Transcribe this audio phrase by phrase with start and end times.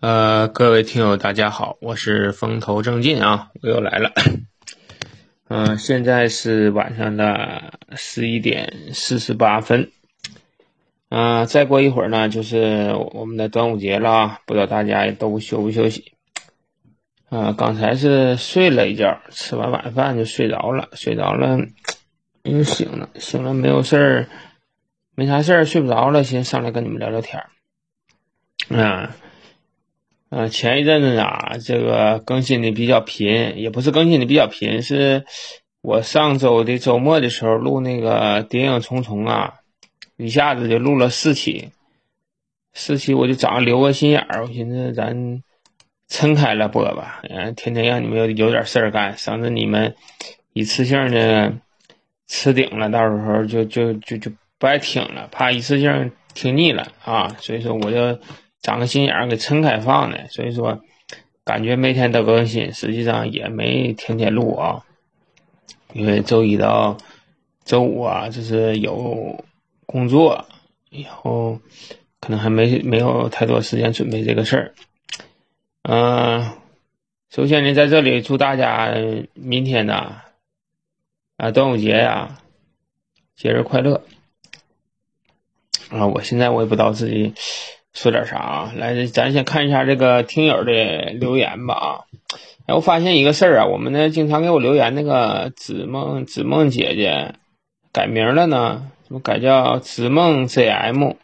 [0.00, 4.12] 呃，各位听友，大家好，我是风头正劲啊，我又来了。
[5.48, 9.90] 嗯， 现在是晚上的十一点四十八分。
[11.08, 16.12] 嗯，再过一会儿呢，就是我们的端午节了啊，不知道大家都休不休息？
[17.30, 21.58] 啊，刚才是睡了一觉，吃完晚饭就睡着了，睡着了
[22.42, 24.28] 又醒了，醒了没有事儿，
[25.14, 27.48] 没啥事儿，睡不着了，先上来跟你们聊聊天儿。
[28.78, 29.08] 啊。
[29.08, 29.08] 嗯，
[30.28, 35.24] 嗯前一阵子啊，这个更新的比较频，也不是更新的比较频，是
[35.82, 39.54] 我上周的周末的时候录那个《谍影重重》啊，
[40.16, 41.70] 一下子就录了四期，
[42.74, 45.44] 四期我就早上留个心眼儿，我寻思咱
[46.08, 49.94] 撑开了播吧，嗯，天天让你们有有点事儿干，省得你们
[50.52, 51.54] 一次性的
[52.26, 58.18] 吃顶了，到时候就就就就不爱听了，怕一次性听腻了啊，所以说我就。
[58.66, 60.80] 长个心眼儿给撑开放的，所以说
[61.44, 64.84] 感觉每天都更新，实际上也没天天录啊。
[65.92, 66.96] 因为周一到
[67.64, 69.44] 周五啊，就是有
[69.86, 70.46] 工作，
[70.90, 71.60] 以后
[72.18, 74.74] 可能还没没有太多时间准备这个事儿。
[75.82, 76.50] 嗯，
[77.30, 78.92] 首先呢，在这里祝大家
[79.34, 80.22] 明天呢
[81.36, 82.40] 啊端午节呀
[83.36, 84.02] 节日快乐
[85.88, 86.08] 啊！
[86.08, 87.32] 我现在我也不知道自己。
[87.96, 88.72] 说点啥啊？
[88.76, 91.88] 来，咱先看一下这个听友的留言吧啊！
[92.66, 97.36] 哎，我发现一个事儿啊，我们呢经常给我留言那个子梦子梦姐姐
[97.94, 101.14] 改名了呢，怎么改叫子梦 ZM？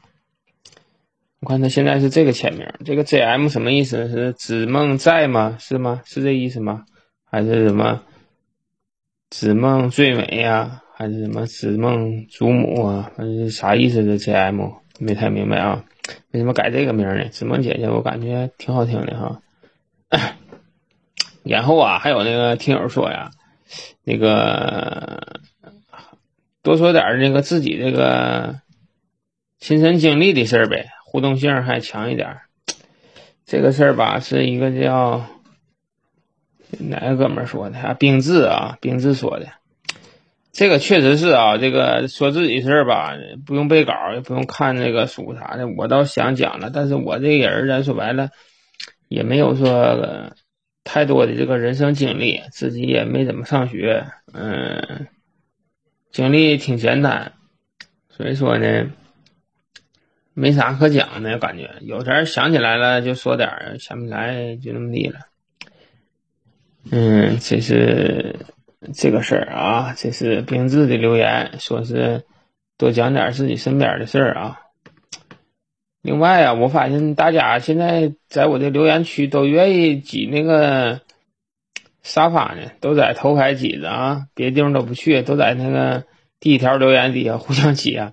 [1.40, 4.08] 我看她现在是这个签名，这个 ZM 什么意思？
[4.08, 5.58] 是子梦在吗？
[5.60, 6.00] 是吗？
[6.06, 6.86] 是这意思吗？
[7.30, 8.00] 还是什么
[9.28, 10.80] 子梦最美呀？
[10.96, 13.10] 还是什么子梦祖母啊？
[13.14, 14.02] 还是啥意思？
[14.02, 15.84] 这 ZM 没太明白啊。
[16.30, 17.28] 为什么改这个名呢？
[17.28, 19.42] 子梦姐姐，我感觉挺好听的哈。
[21.44, 23.30] 然后啊，还有那个听友说呀，
[24.04, 25.40] 那个
[26.62, 28.60] 多说点那个自己这个
[29.58, 32.38] 亲身经历的事儿呗，互动性还强一点。
[33.44, 35.26] 这个事儿吧，是一个叫
[36.78, 37.94] 哪个哥们说的啊？
[37.94, 39.48] 冰志啊，冰志说的。
[40.52, 43.14] 这个确实是啊，这个说自己事儿吧，
[43.46, 45.66] 不用背稿，也不用看那个书啥的。
[45.66, 48.28] 我倒想讲了，但是我这个人咱说白了，
[49.08, 50.30] 也没有说
[50.84, 54.04] 太多的这个人生经历，自己也没怎么上学，
[54.34, 55.06] 嗯，
[56.10, 57.32] 经历挺简单，
[58.10, 58.90] 所以说呢，
[60.34, 61.70] 没啥可讲的感觉。
[61.80, 65.20] 有点想起来了就说点儿，想不起来就那么地了。
[66.90, 68.36] 嗯，这是。
[68.92, 72.24] 这个事儿啊，这是冰志的留言，说是
[72.76, 74.58] 多讲点自己身边的事儿啊。
[76.02, 81.00] 另外啊，我发现大家现在在我的留言区都愿意挤那个
[82.02, 86.04] 沙发呢，都在头排挤着啊，别的地方都不去，都在那个
[86.40, 88.12] 第一条留言底下 互相挤啊。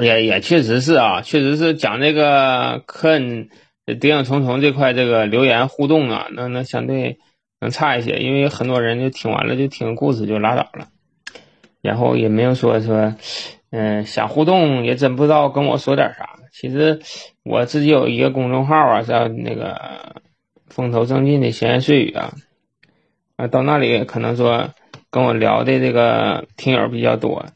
[0.00, 3.50] 也也确实是啊，确实是讲这个科恩
[4.00, 7.20] 谍影重重这块这个留言互动啊，那那相对。
[7.60, 10.88] 能差一些，因为很多人就听完了就听故事就拉倒了，
[11.82, 13.14] 然后也没有说说，
[13.70, 16.38] 嗯，想互动也真不知道跟我说点啥。
[16.52, 17.00] 其实
[17.44, 20.16] 我自己有一个公众号啊，叫那个
[20.68, 22.34] 风头正劲的闲言碎语啊，
[23.36, 24.70] 啊，到那里可能说
[25.10, 27.46] 跟我聊的这个听友比较多。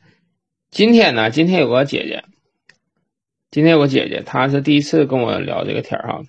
[0.71, 2.25] 今天呢，今天有个姐姐，
[3.51, 6.23] 今天有个姐姐，她是第一次跟我聊这个天儿哈。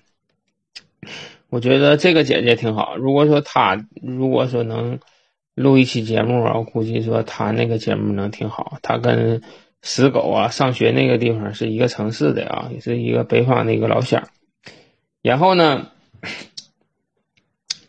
[1.48, 2.96] 我觉得这个姐姐挺好。
[2.96, 4.98] 如果说她如果说能
[5.54, 8.78] 录一期节目啊，我估计说她那个节目能挺好。
[8.82, 9.42] 她跟
[9.80, 14.28] 死狗啊上学那个地方是一个城市的啊，也是一个北方的一个老乡。
[15.22, 15.86] 然后呢，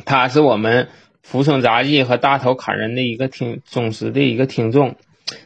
[0.06, 0.88] 他是我们
[1.24, 4.96] 浮生杂技和大头砍人的一个听忠实的一个听众。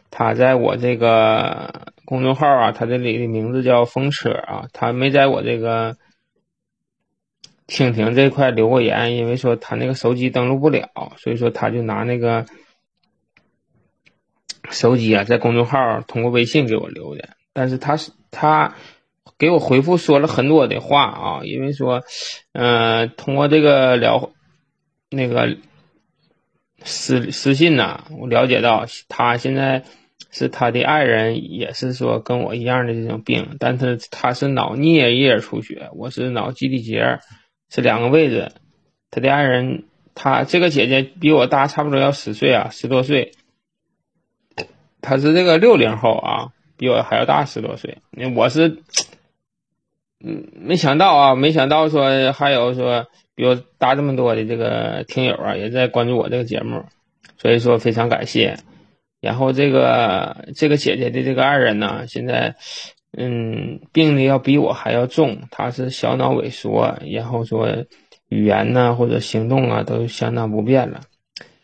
[0.09, 5.95] 他在我这个公众号啊，他这里的名字叫风车啊，他没在我这个。
[7.71, 12.45] 蜻蜓这块留过言，因为说他那个手机登录不了，所以说他就拿那个
[14.69, 17.29] 手机啊，在公众号通过微信给我留的。
[17.53, 18.75] 但是他是他
[19.37, 22.03] 给我回复说了很多的话啊，因为说，
[22.51, 24.33] 嗯，通过这个聊
[25.09, 25.55] 那个
[26.83, 29.85] 私私信呐，我了解到他现在
[30.29, 37.19] 是他的爱人，也是说跟我一样的这种病，但是他是脑颞叶出血，我是脑基底节。
[37.71, 38.51] 是两个位置，
[39.09, 43.31] 他的爱人，他这个姐姐比我大差不多要十岁啊，十多岁。
[45.01, 47.97] 他是这个六零后啊，比我还要大十多岁。
[48.11, 48.83] 那我是
[50.23, 56.85] 嗯，没想到啊，没想到说还有说比我大这么多的这个听友啊，也在关注我这个节目，
[57.39, 58.59] 所以说非常感谢。
[59.21, 62.55] 然后这个这个姐姐的这个爱人呢，现在
[63.17, 67.85] 嗯病的要比我还要重，他是小脑萎缩，然后说
[68.29, 71.01] 语言呢或者行动啊都相当不便了。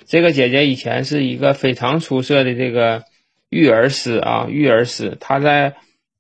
[0.06, 3.04] 这个姐姐以前是一个非常出色的这个
[3.50, 5.76] 育儿师啊，育儿师，她在。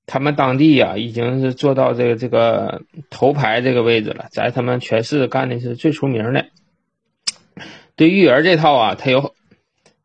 [0.10, 6.46] 他们当地呀，已经是做到这个这个头牌这个位置了，在他们全市干的是最出名的。
[7.98, 9.34] 对育儿这套啊，他有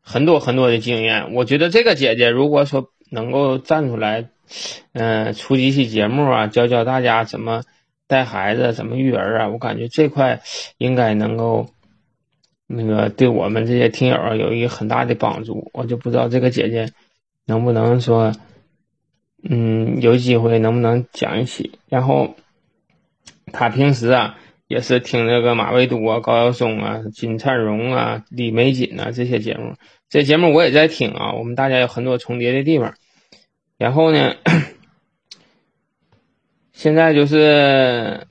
[0.01, 1.33] 很多很多的经验。
[1.33, 4.27] 我觉得这个姐姐如果说能够站出来，
[4.93, 7.63] 嗯，出几期节目啊，教教大家怎么
[8.07, 10.41] 带孩子，怎么育儿啊，我感觉这块
[10.77, 11.67] 应该能够
[12.67, 15.69] 那个对我们这些听友有一个很大的帮助。
[15.73, 16.91] 我就不知道这个姐姐
[17.45, 18.33] 能不能说。
[19.45, 21.73] 嗯，有机会能不能讲一期？
[21.89, 22.37] 然后
[23.51, 24.37] 她平时啊
[24.69, 29.73] 也是听这个马未都啊、高晓松啊、金灿荣啊、李玫瑾啊这些节目，
[30.07, 31.33] 这节目我也在听啊。
[31.33, 32.93] 我们大家有很多重叠的地方。
[33.83, 34.35] 然后呢，
[36.71, 38.27] 现在就是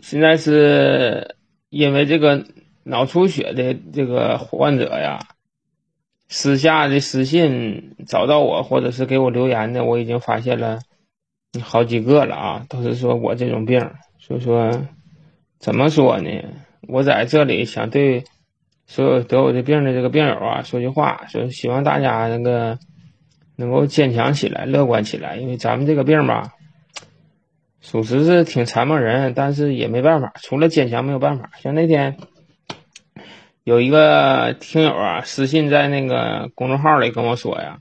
[0.00, 1.36] 现在是
[1.68, 2.46] 因为这个
[2.84, 5.18] 脑出血的这个患者呀。
[6.30, 10.78] 私下的私信找到我，或者是给我留言的，我已经发现了
[11.60, 14.86] 好几个了啊，都是说我这种病，所以说
[15.58, 16.30] 怎么说呢？
[16.88, 18.24] 我在这里想对
[18.88, 22.80] 所有得我这病的这个病友啊说句话，说希望大家那个
[23.54, 26.54] 能够坚强起来，乐观起来，因为咱们这个病吧，
[27.80, 31.50] 属实是挺残磨人，但是也没办法，除了坚强没有办法。
[31.62, 32.16] 像那天。
[33.64, 37.76] 有一个听友啊，私信在那个公众号里跟我说呀，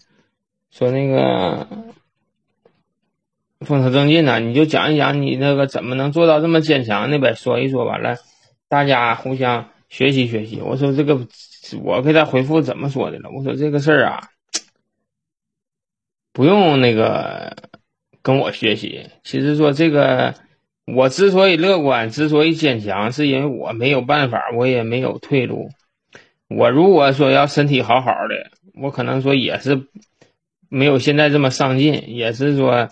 [0.70, 1.66] 说那个
[3.62, 8.18] 风头正劲呢，你就讲一讲你那个怎么能做到这么坚强的呗，说一说完了，
[8.68, 10.62] 大家互相学习学习。
[10.62, 11.28] 我说这个，
[11.84, 13.30] 我给他回复怎么说的了？
[13.30, 14.30] 我说这个事儿啊，
[16.34, 17.56] 不用那个
[18.22, 19.10] 跟我学习。
[19.24, 20.34] 其实说这个。
[20.90, 25.68] 我之所以乐观，之所以坚强，是因为我没有办法，我也没有退路。
[26.48, 28.52] 我如果说要身体好好的，
[28.82, 29.86] 我可能说也是
[30.70, 32.88] 没有现在这么上进，也是说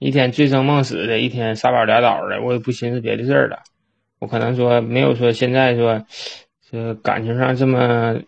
[0.00, 3.62] 一天醉生梦死的，一天撒宝俩倒的，我也不寻思别的事儿了。
[4.18, 6.04] 我可能说没有说现在说
[6.70, 8.20] 这感情上这么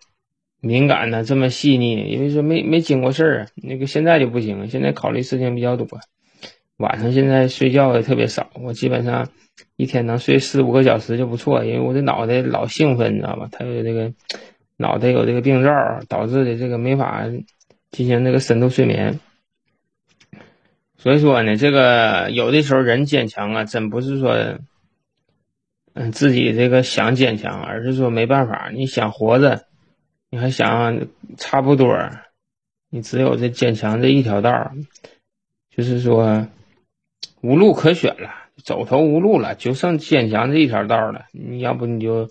[0.61, 3.47] 敏感呢，这么细腻，因为说没没经过事儿。
[3.55, 5.87] 那个现在就不行，现在考虑事情比较多。
[6.77, 9.29] 晚上现在睡觉也特别少，我基本上
[9.77, 13.49] 一天能睡四五个小时就不错，因为我这脑袋老兴奋，你知道吧？
[13.51, 14.13] 他有这个
[14.77, 15.71] 脑袋有这个病灶，
[16.09, 17.25] 导致的这个没法
[17.91, 19.19] 进行这个深度睡眠。
[20.97, 24.59] 所以说呢，这个有的时候人坚强啊，真不是说
[25.95, 29.65] 嗯自己这个想坚强，而是说没办法，你想活着，
[30.31, 31.07] 你还想
[31.37, 31.97] 差不多，
[32.91, 34.73] 你只有这坚强这一条道
[35.71, 36.47] 就是说。
[37.41, 38.31] 无路可选了，
[38.65, 41.27] 走投无路了，就剩坚强这一条道了。
[41.31, 42.29] 你要不你就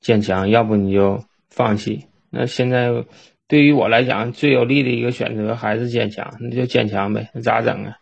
[0.00, 2.06] 坚强，要不你就放弃。
[2.28, 3.04] 那现在
[3.46, 7.30] 对于我来讲，最有利的一个选择还是坚强，那就坚强呗。
[7.32, 7.98] 那咋整啊？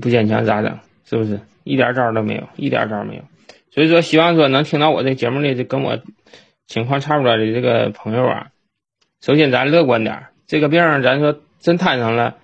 [0.00, 0.80] 不坚强咋整？
[1.04, 3.22] 是不是一点招都没有，一点招没有？
[3.74, 5.98] 所以说，希望说能听到我这节目的，跟我
[6.68, 8.50] 情况差不多的这个朋友啊，
[9.20, 12.36] 首先咱乐观点儿，这个病咱说真摊上了。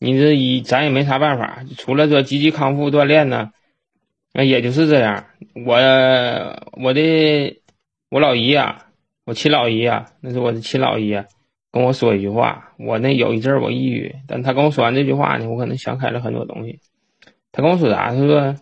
[0.00, 3.52] 你这一咱也没啥办法，除了说积极康复锻炼呢，
[4.32, 5.26] 那也就是这样。
[5.54, 5.76] 我
[6.72, 7.60] 我的
[8.10, 8.86] 我老姨呀，
[9.24, 11.26] 我亲老姨呀，那是我的亲老姨呀，
[11.70, 12.72] 跟我说一句话。
[12.76, 16.80] 我那有一阵儿我抑郁，但他跟我说完这句话呢，我可能想开了很多东西。
[17.52, 18.10] 他跟我说啥？
[18.10, 18.56] 他说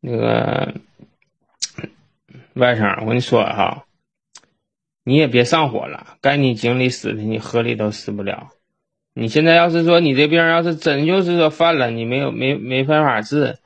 [0.00, 0.74] 那个
[2.54, 3.84] 外甥，我跟你说哈，
[5.04, 8.50] 你也别上火了，该你井里死的，你河里都死不了。
[9.12, 13.58] 你现在要是说你这病要是真就是说犯了，你没有没没办法治，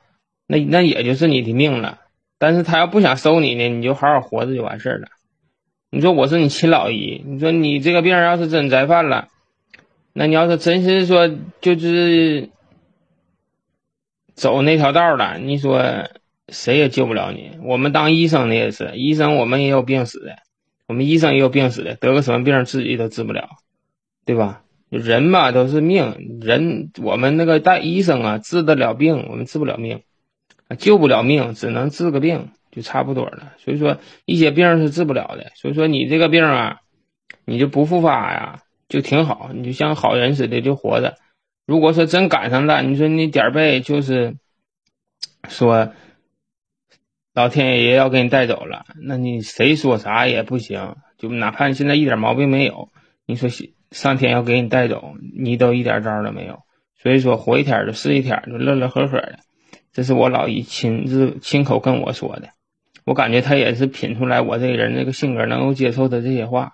[0.47, 1.99] 那那也就是你的命了。
[2.37, 5.07] 但是他要不想收你呢，你就好好活着就完事儿了。
[5.91, 9.27] 你说我是你亲老姨，你说你这个病要是真再犯了，
[10.13, 11.27] 那你要是真是说
[11.61, 12.49] 就是
[14.35, 16.09] 走那条道了，你说
[16.51, 17.51] 谁也救不了你。
[17.63, 20.37] 我们当医生的也是，医生我们也有病死的，
[20.87, 23.49] 我们医生也有病死的，得个什么病自己都治不了，
[24.25, 24.63] 对吧？
[24.89, 30.01] 人嘛都是命，人我们那个大医生啊治得了病，我们治不了命，
[30.79, 33.53] 救不了命，只能治个病就差不多了。
[33.59, 35.51] 所以说一些病是治不了的。
[35.53, 36.77] 所以说你这个病啊，
[37.45, 41.17] 你就不复发呀，就挺好，你就像好人似的就活着。
[41.67, 44.37] 如果说真赶上了，你说你点儿背就是
[45.47, 45.93] 说
[47.39, 50.97] 老天爷要给你带走了，那你谁说啥也不行。
[51.17, 52.89] 就哪怕你现在一点毛病没有，
[53.25, 53.47] 你说
[53.91, 56.59] 上天要给你带走，你都一点招都没有。
[57.01, 59.39] 所以说活一天就是一天，就乐乐呵呵的。
[59.93, 62.49] 这是我老姨亲自亲口跟我说的，
[63.05, 66.73] 我感觉他也是品出来我这个人这个性格能够接受的这些话。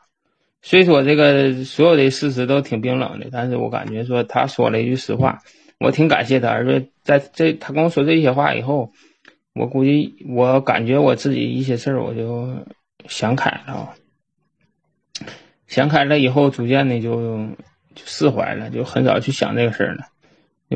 [0.64, 5.44] 虽说这个所有的事实都挺冰冷的，但是我感觉说他说了一句实话，
[5.80, 6.50] 我挺感谢他。
[6.50, 8.94] 而且在这他跟我说这些话以后，
[9.56, 12.68] 我估计我感觉我自己一些事儿我就
[13.08, 13.94] 想开了。
[15.66, 17.48] 想开了以后，逐渐的就
[17.96, 20.06] 就释怀了，就很少去想这个事儿了。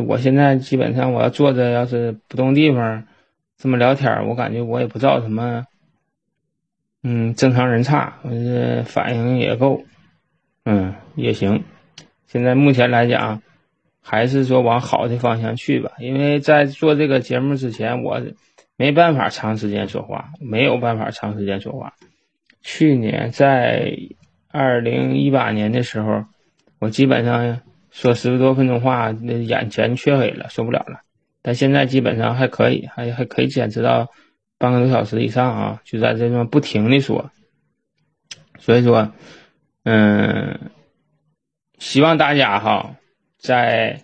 [0.05, 3.05] 我现在基本上，我要坐着，要是不动地方，
[3.57, 5.65] 这么聊天我感觉我也不知道什么，
[7.03, 9.83] 嗯，正常人差，我这反应也够，
[10.63, 11.63] 嗯，也行。
[12.27, 13.41] 现在目前来讲，
[14.01, 15.91] 还是说往好的方向去吧。
[15.99, 18.21] 因为在做这个节目之前，我
[18.79, 21.95] 没办法长时间说话，没有办法长时间说话。
[22.61, 23.91] 去年在
[24.47, 26.23] 二零一八年的时候，
[26.79, 27.59] 我基本上
[27.91, 31.01] 说十多分钟话，那眼前黢黑了，受不了了。
[31.41, 34.07] 但现在基本上还可以，还还可以坚持到
[34.57, 37.29] 半个多小时以上啊，就在这种不停的说。
[38.59, 39.11] 所以说，
[39.83, 40.71] 嗯，
[41.79, 42.95] 希望大家哈，
[43.37, 44.01] 在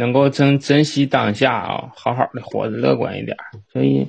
[0.00, 3.36] 能够珍珍惜当下啊，好好的活着，乐观一点。
[3.72, 4.08] 所以。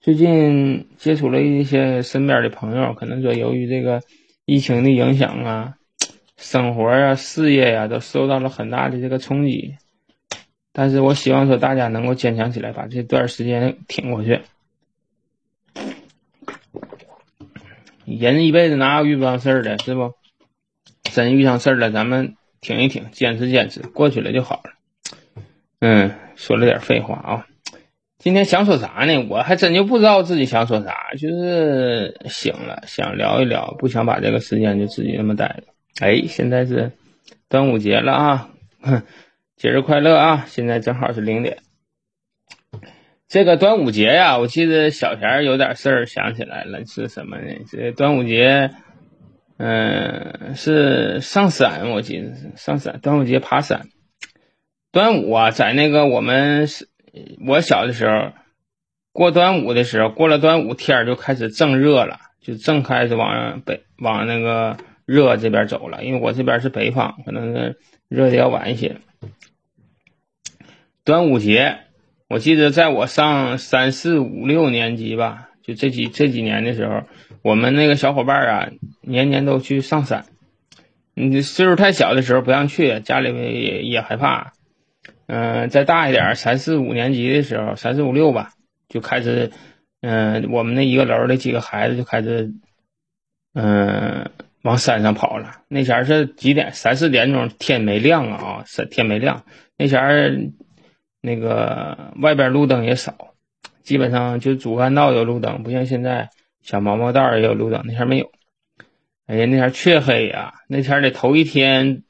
[0.00, 4.00] 最近接触了一些身边的朋友，可能说由于这个
[4.46, 5.74] 疫情的影响啊，
[6.36, 9.74] 生活啊、事业呀都受到了很大的这个冲击。
[10.72, 14.40] 但是我希望说大家能够坚强起来，把这段时间挺过去。
[18.06, 20.14] 人一辈子哪有遇不上事儿的，是不？
[21.02, 24.77] 真遇上事儿了，咱们挺一挺，坚持坚持，过去了就好了。
[25.80, 27.46] 嗯，说了点废话啊。
[28.18, 29.26] 今天想说啥呢？
[29.30, 35.64] 我还真就不知道自己想说啥，就是醒了想聊一聊，不想把这个时间就自己那么待着。
[36.04, 36.92] 哎，现在是
[37.48, 38.50] 端午节了啊，
[39.56, 40.44] 节日快乐啊！
[40.48, 41.58] 现在正好是零点。
[43.28, 47.52] 这个端午节呀，我记得小前有点事儿想起来了，是什么呢？
[47.70, 48.70] 这端午节，
[49.58, 52.98] 嗯，是上山，我记得是上山。
[53.00, 53.86] 端午节爬山，
[54.92, 56.68] 端午啊，在那个我们。
[57.44, 58.32] 我小的时候，
[59.12, 66.04] 过端午的时候，过了端午天就开始正热了，就正开始往北往那个热这边走了。
[66.04, 67.78] 因为我这边是北方，可能是
[68.08, 68.98] 热的要晚一些。
[71.02, 71.78] 端午节，
[72.28, 77.02] 我记得在我上三四五六年级吧，就这几这几年的时候，
[77.42, 78.68] 我们那个小伙伴啊，
[79.00, 80.26] 年年都去上山。
[81.14, 84.52] 你岁数太小的时候不让去，家里边也也害怕。
[85.30, 88.52] 嗯，再大一点，三四五年级的时候，三四五六吧，
[88.88, 89.52] 就开始，
[90.00, 92.54] 嗯，我们那一个楼的几个孩子就开始，
[93.52, 94.30] 嗯，
[94.62, 95.60] 往山上跑了。
[95.68, 96.72] 那前是几点？
[96.72, 99.44] 三四点钟，天没亮啊，是天没亮。
[99.76, 100.54] 那前
[101.20, 103.34] 那个外边路灯也少，
[103.82, 106.30] 基本上就主干道有路灯，不像现在
[106.62, 107.82] 小毛毛道也有路灯。
[107.84, 108.32] 那前没有。
[109.26, 112.02] 哎呀，那前黢黑呀，那前的头一天。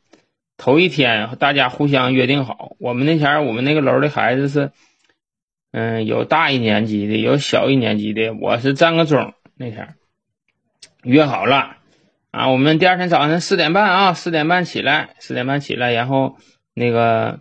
[0.59, 4.73] 头一天，大家互相约定好，我们那前我们那个楼的孩子是，
[5.71, 9.33] 嗯，有大一年级的，有小一年级的，我是占个中。
[9.57, 9.95] 那天
[11.05, 11.77] 约好了，
[12.33, 16.37] 啊，我们第二天早上四点半啊，四点半起来，四点半起来，然后
[16.75, 17.39] 那个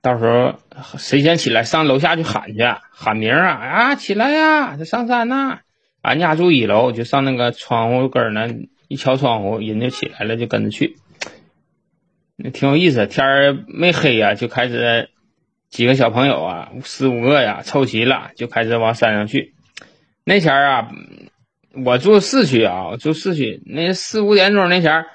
[0.00, 0.54] 到时候
[0.96, 5.60] 谁先起来上楼下去喊去，喊名啊啊，起来呀，上山呐！
[6.00, 8.48] 俺家住一楼，就上那个窗户根儿那
[8.88, 10.96] 一敲窗户，人就起来了，就跟着去。
[12.36, 15.08] 那挺有意思，天儿没黑呀，就开始
[15.70, 19.54] 几个小朋友啊，四五个呀，凑齐了就开始往山上去。
[20.24, 20.88] 那前儿啊，
[21.84, 23.62] 我住市区啊，住市区。
[23.66, 25.06] 那四五点钟那前儿，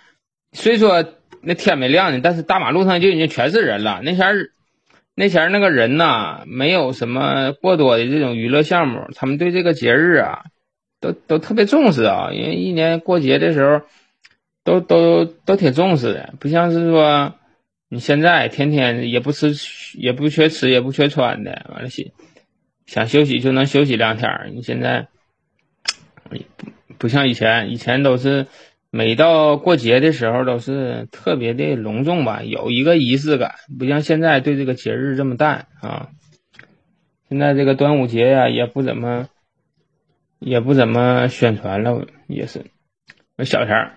[0.54, 1.04] 虽说
[1.42, 4.00] 那天没亮呢，但是大马路上就已经全是人了。
[4.02, 4.52] 那前儿，
[5.14, 10.44] 那前儿那个人呐，没有什么过多的这种娱乐项目，他们对这个节日啊，
[11.02, 13.82] 都都特别重视啊，因为一年过节的时候。
[14.63, 17.36] 都都都挺重视的，不像是说
[17.88, 19.54] 你现在天天也不吃，
[19.98, 22.06] 也不缺吃，也不缺穿的，完了想
[22.86, 24.30] 想休息就能休息两天。
[24.54, 25.08] 你现在
[26.24, 26.38] 不
[26.98, 28.48] 不像以前，以前都是
[28.92, 36.10] 每到过节的时候都是特别的隆重吧，有一个仪式感，不像现在对这个节日这么淡啊。
[37.30, 39.30] 现在这个端午节呀，也不怎么
[40.39, 42.66] 也不怎么宣传了，也是。
[43.38, 43.94] 我小前儿。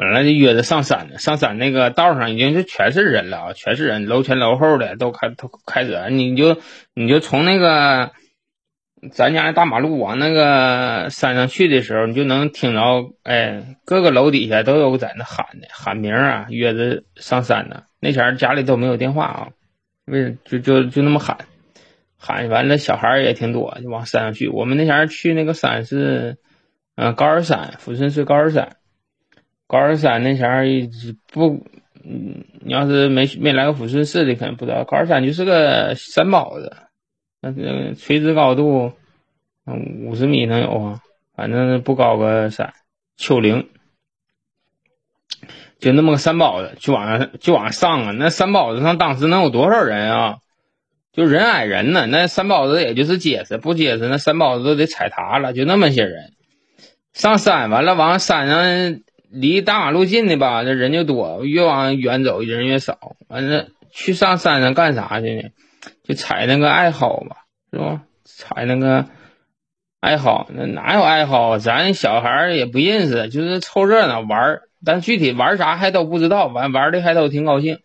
[0.00, 6.56] 本来就约着上山的，上山那个道上已经是全是人了啊，全是人，楼前楼后的都开都开着，你就
[6.94, 8.12] 你就从那个
[9.12, 17.84] 咱家大马路往那个山上去的时候，你就能听着，哎，各个楼底下都有在那喊的喊名啊，约着上山的。
[18.00, 19.48] 那前家里都没有电话啊，
[20.06, 21.36] 为就就就那么喊，
[22.16, 24.48] 喊完了小孩也挺多，就往山上去。
[24.48, 26.38] 我们那前去那个山是，
[26.96, 28.76] 嗯，高尔山，抚顺市高尔山。
[29.70, 30.64] 高二山那前儿
[31.32, 31.64] 不，
[32.04, 34.82] 嗯，你要是没没来过抚顺市的，可能不知道。
[34.82, 36.76] 高二山就是个山包子，
[37.40, 38.92] 那个垂直高度，
[39.64, 41.00] 嗯，五十米能有啊，
[41.36, 42.72] 反正不高个山，
[43.16, 43.68] 丘陵，
[45.78, 48.10] 就那么个山包子，就往上就往上啊。
[48.10, 50.38] 那山包子上当时能有多少人啊？
[51.12, 52.06] 就人挨人呢。
[52.06, 55.52] 那山包子也就是结实，不结实，那山包子都得踩塌了。
[55.52, 56.32] 就那么些人
[57.12, 59.00] 上山，完了往山上。
[59.30, 63.14] 离大马路近的吧，这人就多；越往远走，人越少。
[63.28, 65.48] 完了，去上山上干啥去呢？
[66.02, 67.36] 就采那个艾蒿吧，
[67.70, 68.02] 是吧？
[68.24, 69.06] 采那个
[70.00, 71.58] 艾蒿，那哪有艾蒿？
[71.60, 76.46] 咱小孩也不认识，就是凑热闹玩但具体玩啥还都不知道。
[76.46, 77.78] 玩玩的还都挺高兴。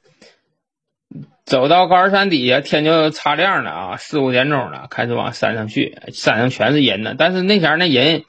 [1.46, 5.96] 走到高山底下，天就擦亮了啊，四五点钟了，开始往山上去。
[6.12, 8.24] 山上全是人呢，但是那前那人。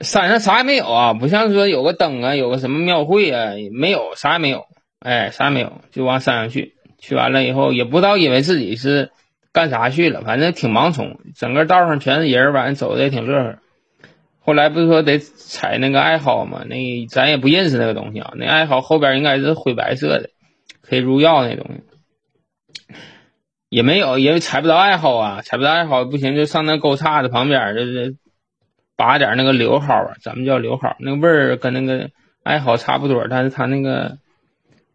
[0.00, 4.64] 山上啥也没有啊，不像说有个灯啊，有个什么庙会啊，没有，啥也没有，
[4.98, 6.74] 哎，啥也没有，就往山上去。
[6.98, 9.10] 去完了以后，也不知道以为自己是
[9.52, 13.58] 干啥去了，反正挺盲从，整个道上全是人，反正走的也挺乐呵。
[14.40, 16.62] 后来不是说得采那个艾蒿吗？
[16.66, 16.76] 那
[17.06, 20.30] 咱也不认识那个东西啊，那艾蒿后边应该是灰白色的，
[20.80, 22.94] 可以入药那东西，
[23.68, 28.16] 也没有，因为采不着艾蒿啊，采不着艾蒿不行，就上那沟岔子旁边就是。
[29.00, 32.10] 拔点那个柳蒿啊，咱们叫柳蒿，那个味儿跟那个
[32.42, 34.18] 艾蒿差不多，但是它那个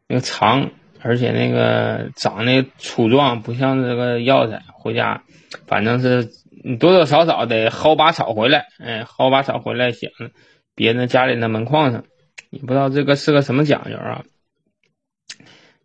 [0.08, 0.70] 那个长，
[1.02, 4.62] 而且那个长得粗壮，不像这个药材。
[4.76, 5.24] 回家
[5.66, 6.30] 反正是
[6.64, 10.12] 你多多少少得薅把草回来，哎，薅把草回来想
[10.76, 12.04] 别人家里的门框上，
[12.52, 14.22] 也不知道这个是个什么讲究啊。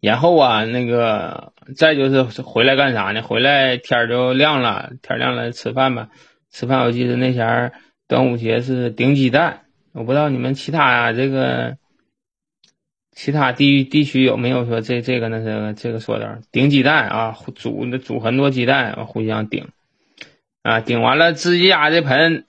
[0.03, 3.23] 然后啊，那个再就是回来干啥呢？
[3.23, 6.11] 回来天就亮了，天亮了吃饭吧。
[6.53, 7.73] 吃饭我记得那前儿。
[8.11, 11.77] 端午节是顶鸡蛋，我不知道你们其他这个
[13.13, 19.69] 其他地域地区有没有说这这个那这个这个说的顶鸡蛋啊，煮那煮很多鸡蛋互相顶
[20.65, 22.47] 啊，顶完了自己家这盆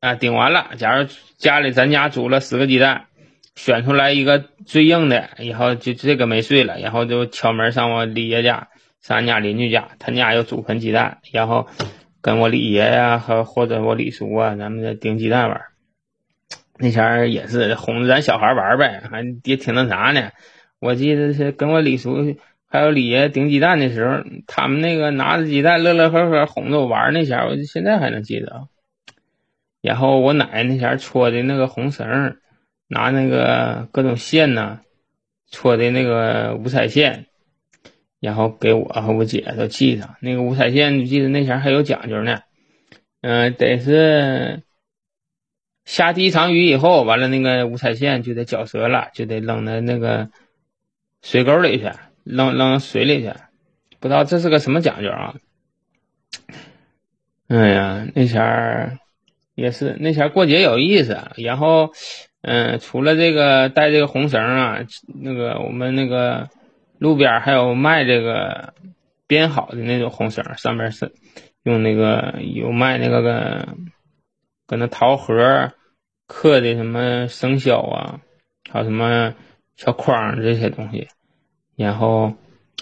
[0.00, 1.06] 啊顶完了，假如
[1.36, 3.04] 家里咱家煮了十个鸡蛋，
[3.54, 8.66] 选出来一个最硬的，以后就这个没碎了，然后就敲门上我李爷家，
[9.00, 11.68] 上俺家邻居家，他家又煮盆鸡蛋，然后。
[12.28, 15.62] 跟我李爷呀，和或者我李叔啊，咱们这顶鸡蛋玩
[16.76, 20.30] 那前儿也是哄着咱小孩玩呗，还也挺那啥呢。
[20.78, 22.36] 我记得是跟我李叔
[22.66, 28.68] 还有李爷顶鸡蛋的时候，他们那个拿着鸡蛋乐乐呵呵哄着我玩那前儿，我现在还能记得。
[29.80, 32.36] 然后我奶奶那前儿搓的那个红绳，
[32.88, 34.80] 拿那个各种线呢，
[35.50, 37.24] 搓的那个五彩线。
[38.20, 42.40] 然后给我和我姐都系上那个五彩线，记得那前还有讲究呢。
[43.20, 44.62] 嗯，得是
[45.84, 50.30] 下第一场雨以后，完了那个五彩线就得绞折了，就得扔到那个
[51.22, 51.90] 水沟里去，
[52.24, 53.32] 扔扔水里去。
[54.00, 55.34] 不知道这是个什么讲究啊？
[57.46, 58.98] 哎呀，那前儿
[59.54, 61.20] 也是那前儿过节有意思。
[61.36, 61.92] 然后，
[62.42, 66.48] 嗯，除了这个带这个红绳啊，那个我们那个。
[66.98, 68.74] 路边还有卖这个
[69.26, 71.12] 编好的那种红绳，上面是
[71.62, 73.68] 用那个有卖那个个
[74.66, 75.72] 跟那桃核
[76.26, 78.20] 刻的什么生肖啊，
[78.70, 79.34] 还有什么
[79.76, 81.08] 小框这些东西，
[81.76, 82.34] 然后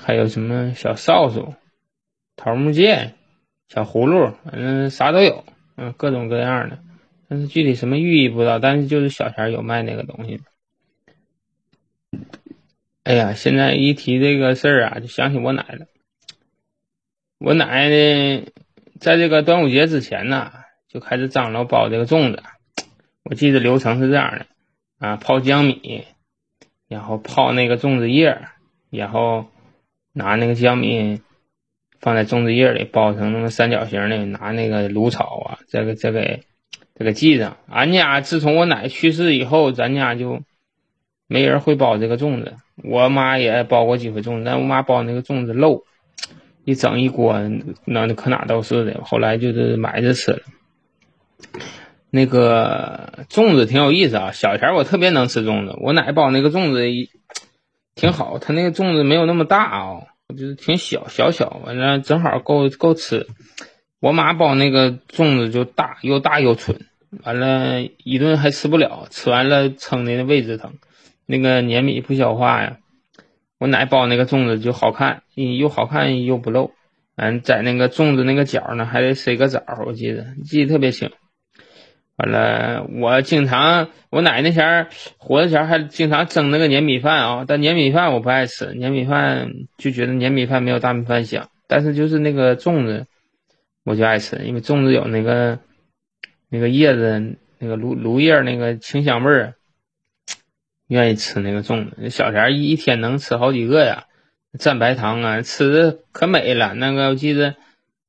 [0.02, 1.54] 还有什么小扫帚、
[2.36, 3.14] 桃木剑、
[3.68, 5.44] 小葫芦，反正啥都有，
[5.76, 6.78] 嗯，各种各样的。
[7.28, 10.40] 但是具体什么寓意不知道，但是就是小钱有卖那个东西。
[13.06, 15.86] 哎呀，现在一提这个事儿啊，就想起我奶了。
[17.38, 18.46] 我奶呢，
[18.98, 20.50] 在这个端午节之前呢，
[20.88, 22.42] 就开始张罗包这个粽子。
[23.22, 24.46] 我记得流程是这样的：
[24.98, 26.02] 啊，泡江米，
[26.88, 28.40] 然后泡那个粽子叶，
[28.90, 29.46] 然后
[30.12, 31.20] 拿那个江米
[32.00, 36.40] 放在粽子叶里包成那个三角形的，拿那个芦草啊，这个这个
[36.96, 37.56] 这个系上。
[37.68, 40.42] 俺家自从我奶去世以后，咱家就
[41.26, 42.54] 没人会包这个粽子。
[42.84, 45.84] 我妈也包过几回粽子，但我妈包那个粽子漏，
[46.64, 47.40] 一整一锅，
[47.84, 49.00] 那可哪都是的。
[49.02, 50.40] 后来就是买着吃了。
[52.10, 54.30] 那个粽子挺有意思啊。
[54.32, 56.82] 小前我特别能吃粽子，我奶包那个粽子
[57.94, 63.26] 挺好，它那个粽子没有那么大啊，就是挺小小小，完了正好够够吃。
[64.00, 66.78] 我妈包那个粽子就大，又大又纯，
[67.24, 70.74] 完了，一顿还吃不了，吃完了撑的那胃子疼。
[71.26, 72.78] 那个粘米不消化呀。
[73.58, 76.72] 我奶包那个粽子就好看，又好看又不漏。
[77.16, 81.10] 嗯，在那个粽子那个角呢，还得塞个枣，我记得记得特别清。
[82.16, 91.48] 完了，我经常我奶那前活着前还经常蒸那个粘米饭啊，但粘米饭我不爱吃，粘米饭就觉得粘米饭没有大米饭香。
[91.66, 93.06] 但是就是那个粽子，
[93.84, 95.58] 我就爱吃，因为粽子有那个
[96.50, 99.54] 那个叶子，那个芦芦叶那个清香味儿。
[100.88, 104.04] 愿意吃那个粽子，小钱一天能吃好几个呀，
[104.56, 106.74] 蘸白糖啊，吃的可美了。
[106.74, 107.56] 那个我记得，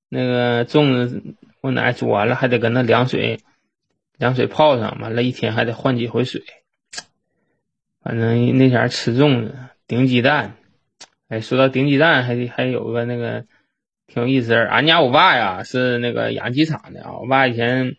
[0.10, 1.24] 那个粽子
[1.62, 3.40] 我奶煮完了还得跟那凉水，
[4.18, 6.44] 凉水泡上，完了一天还得换几回水。
[8.04, 9.56] 反正那前吃粽子
[9.88, 10.56] 顶鸡蛋，
[11.30, 13.46] 哎，说到顶鸡蛋，还还有个那个
[14.06, 14.70] 挺有意思儿。
[14.70, 17.98] 俺家我爸呀是那个养鸡场的啊，我爸以前。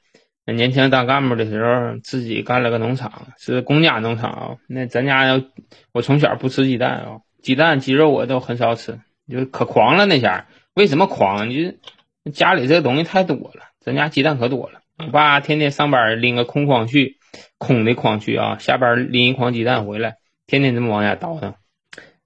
[0.52, 4.56] 年轻当干部的时候，自己干了个农场，是公家农场啊。
[4.66, 5.42] 那咱家要
[5.92, 8.98] 我从小不吃鸡蛋啊，鸡蛋、鸡肉我都很少吃，
[9.30, 11.50] 就可狂了那前为什么狂？
[11.50, 11.78] 就是
[12.32, 14.80] 家里这东西太多了，咱家鸡蛋可多了。
[14.98, 17.18] 我爸天天上班拎个空筐去，
[17.58, 21.54] 空的筐去啊，下班拎一筐鸡蛋回来，天天这么往家倒腾。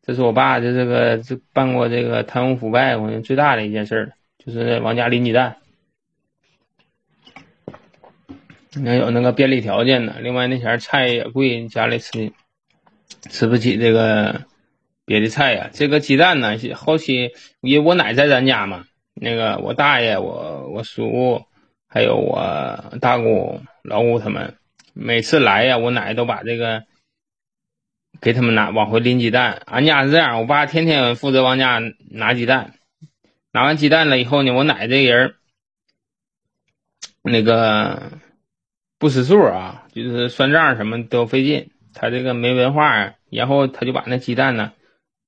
[0.04, 4.12] 这是我爸的这个这办过这个贪污腐败，我最大的一件事儿
[4.44, 5.56] 就是往家拎鸡蛋。
[8.74, 10.16] 那有那个便利条件呢。
[10.20, 12.32] 另外那前菜也贵，家里吃
[13.28, 14.46] 吃不起这个
[15.04, 15.68] 别的菜呀。
[15.72, 21.44] 这个鸡蛋呢，后期因为我奶在咱家嘛，那个我大爷、我我叔
[21.86, 24.56] 还有我大姑、老姑他们，
[24.94, 26.84] 每次来呀，我奶都把这个
[28.22, 29.60] 给他们拿往回拎鸡蛋。
[29.66, 31.78] 俺家是这样，我爸天天负责往家
[32.10, 32.72] 拿鸡蛋，
[33.52, 35.34] 拿完鸡蛋了以后呢，我奶这人
[37.22, 38.12] 那个。
[39.02, 41.72] 不识数啊，就是算账什么都费劲。
[41.92, 44.74] 他这个没文化，然后他就把那鸡蛋呢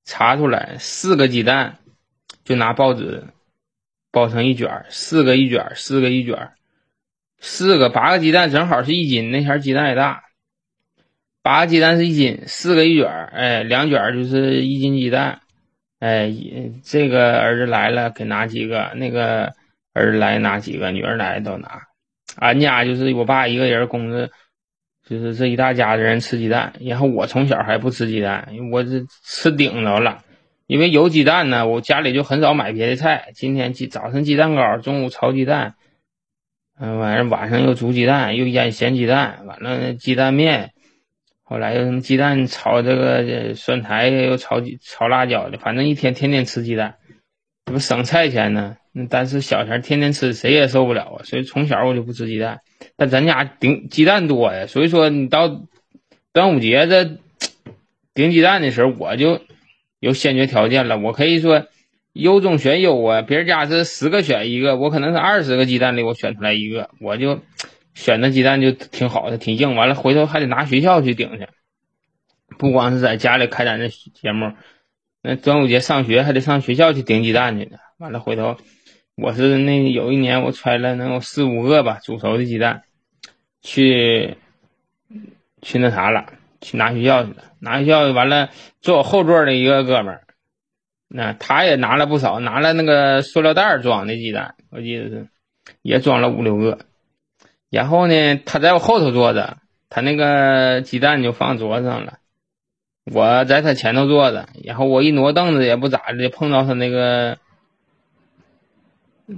[0.04, 1.78] 查出来，四个鸡蛋
[2.44, 3.24] 就拿报纸
[4.12, 6.52] 包成一卷四个一卷四个一卷
[7.40, 9.32] 四个八个鸡蛋正好是一斤。
[9.32, 10.22] 那前鸡蛋也大，
[11.42, 15.40] 八个鸡蛋是一斤，四个一卷哎，两卷就是一斤鸡蛋，
[15.98, 16.32] 哎，
[16.84, 19.52] 这个儿子来了给拿几个，那个
[19.92, 21.88] 儿子来拿几个，女儿来都拿。
[22.36, 24.30] 俺家就是我爸一个人供着，
[25.06, 26.74] 就是这一大家子人吃鸡蛋。
[26.80, 30.22] 然后我从小还不吃鸡蛋，我这吃顶着了。
[30.66, 33.28] 因为有鸡蛋呢，我家里就很少买别的菜。
[33.34, 35.74] 今天鸡早晨鸡蛋糕，中午炒鸡蛋，
[36.80, 40.72] 嗯，完了晚上又煮鸡蛋，又腌咸鸡蛋，完了鸡蛋面，
[41.42, 46.94] 后来又什么鸡蛋炒这个酸菜，又炒炒辣椒的，反正一天天天吃鸡蛋，
[47.74, 48.76] 不省菜钱呢。
[49.10, 51.24] 但是小前天天吃，谁也受不了啊！
[51.24, 52.60] 所以从小我就不吃鸡蛋。
[52.94, 55.62] 但咱家顶鸡蛋多呀，所以说你到
[56.32, 57.18] 端午节这
[58.14, 59.40] 顶鸡蛋的时候，我就
[59.98, 60.96] 有先决条件了。
[60.96, 61.66] 我可以说
[62.12, 67.40] 优中选优啊，别人家是十个选一个，我可能是二十个鸡蛋里我选出来一个，我就
[67.94, 69.74] 选的鸡蛋就挺好的，挺硬。
[69.74, 71.48] 完了回头还得拿学校去顶去，
[72.58, 74.52] 不光是在家里开展这节目，
[75.26, 77.78] 那端午节上学还得上学校去顶鸡蛋去呢。
[77.96, 78.58] 完了回头。
[79.16, 82.82] 我是那有一年我揣了能有四五个吧煮熟的鸡蛋，
[83.62, 84.37] 去
[85.62, 86.26] 去那啥了，
[86.60, 87.37] 去拿学校去了。
[87.58, 88.50] 拿学校完了，
[88.82, 90.24] 坐我后座的一个哥们儿，
[91.08, 95.28] 那他也拿了不少，拿了那个塑料袋装的鸡蛋，我记得是
[95.80, 96.80] 也装了五六个。
[97.70, 99.56] 然后呢，他在我后头坐着，
[99.88, 102.18] 他那个鸡蛋就放桌子上了，
[103.12, 107.38] 我在他前头坐着，然后我一挪凳子也不咋的，碰到他那个。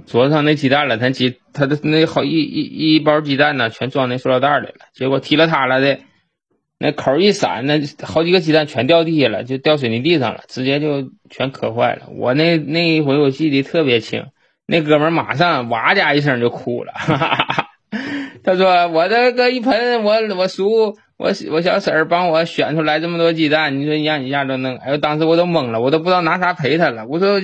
[0.05, 4.79] 桌子上那鸡蛋了，他鸡他的那好一一一包鸡蛋呢，全装那塑料袋里了。
[4.93, 5.99] 结果踢了他了的，
[6.77, 12.07] 那口一闪，那好几个鸡蛋全掉地下了，就掉水泥地上了，直接就全磕坏了。
[12.17, 14.25] 我那那一回我记得特别清，
[14.65, 16.91] 那哥们马上哇家一声就哭了，
[18.43, 27.05] 他说我这个一盆，我我叔我我小婶儿帮我选出来这么多鸡蛋，你说你让你家都弄，哎呦当时我都懵了，我都不知道拿啥赔他了。
[27.07, 27.41] 我说。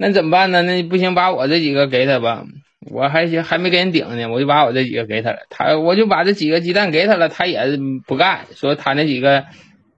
[0.00, 0.62] 那怎么办呢？
[0.62, 2.44] 那不行，把我这几个给他吧。
[2.88, 5.38] 我还行，还没给人顶呢，我就把我这几个给他了。
[5.50, 7.60] 他我就把这几个鸡蛋给他了，他也
[8.06, 9.44] 不干，说他那几个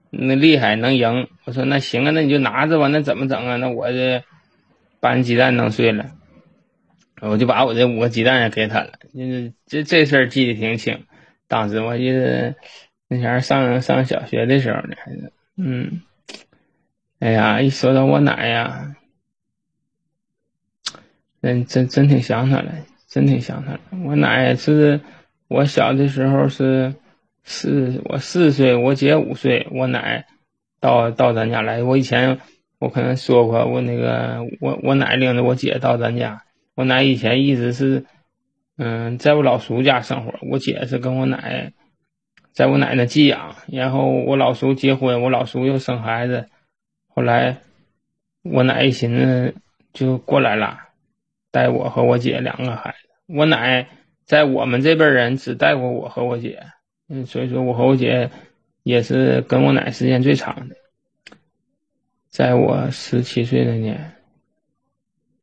[0.09, 1.29] 那厉害能赢。
[1.45, 2.89] 我说那行啊，那你就拿着吧。
[2.89, 3.57] 那怎么整啊？
[3.57, 4.23] 那我这
[5.01, 6.07] 把你鸡蛋弄碎了。
[7.21, 8.93] 我就把我这五个鸡蛋也给他了。
[9.15, 11.05] 就是这这事儿记得挺清。
[11.47, 12.55] 当时我记得
[13.11, 16.01] 那前上上小学的时候呢，还是嗯，
[17.19, 18.95] 哎呀，一说到我奶呀，
[21.43, 22.73] 真真真挺想她了，
[23.09, 23.81] 真挺想她了。
[24.05, 25.01] 我奶是
[25.49, 26.95] 我小的时候是
[27.43, 30.27] 四我四岁，我姐五岁，我奶
[30.79, 31.83] 到到咱家来。
[31.83, 32.39] 我以前
[32.79, 36.45] 我可能说过，我那个我我奶领着我姐到咱家。
[36.77, 38.07] 我奶以前一直是。
[38.83, 41.75] 嗯，在我老叔家生活，我姐是跟我奶，
[42.53, 46.49] 在我奶奶寄养，然后我老叔结婚，我老叔又生孩子，
[47.09, 47.59] 后来
[48.43, 49.55] 我奶一寻思
[49.93, 50.79] 就过来了，
[51.51, 53.09] 带我和我姐两个孩子。
[53.27, 53.89] 我奶
[54.25, 56.61] 在我们这辈人只带过我和我姐，
[57.09, 58.31] 嗯，所以说我和我姐
[58.83, 60.77] 也是跟我奶时间最长的。
[62.29, 64.13] 在我十七岁那年，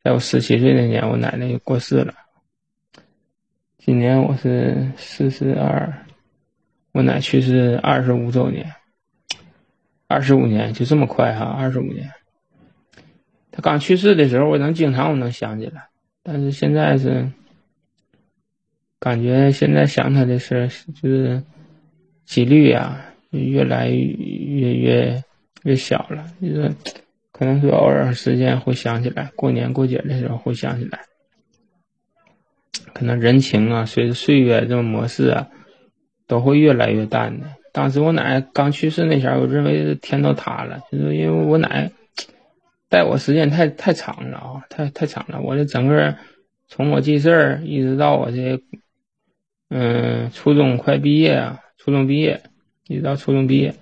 [0.04, 2.14] 在我十七岁那年，我奶奶就过世了。
[3.78, 6.06] 今年我是四十二，
[6.98, 8.74] 我奶去世二十五周年，
[10.08, 12.10] 二十五年就这么快哈，二十五年。
[13.52, 15.90] 他刚去世的时候，我能经常我能想起来，
[16.24, 17.30] 但是现在是
[19.00, 20.68] 感觉现在想他的事
[21.00, 21.44] 就是
[22.26, 25.24] 几率呀，越来越越
[25.62, 26.26] 越小了。
[26.42, 26.74] 就是
[27.32, 31.02] 可能是偶尔时间会想起来，过年过节的时候会想起来。
[32.92, 35.48] 可能人情啊，随着岁月这种模式啊，
[36.28, 37.48] 都会越来越淡的。
[37.72, 41.92] 当时我奶刚去世那前，我认为天都塌了，就是因为我奶
[42.90, 45.42] 带我时间太太长了啊，太太长了。
[45.42, 46.16] 我这整个
[46.68, 48.62] 从我记事儿一直到我这，
[49.70, 52.42] 嗯，初中快毕业啊，初中毕业
[52.88, 53.74] 一直到初中毕业，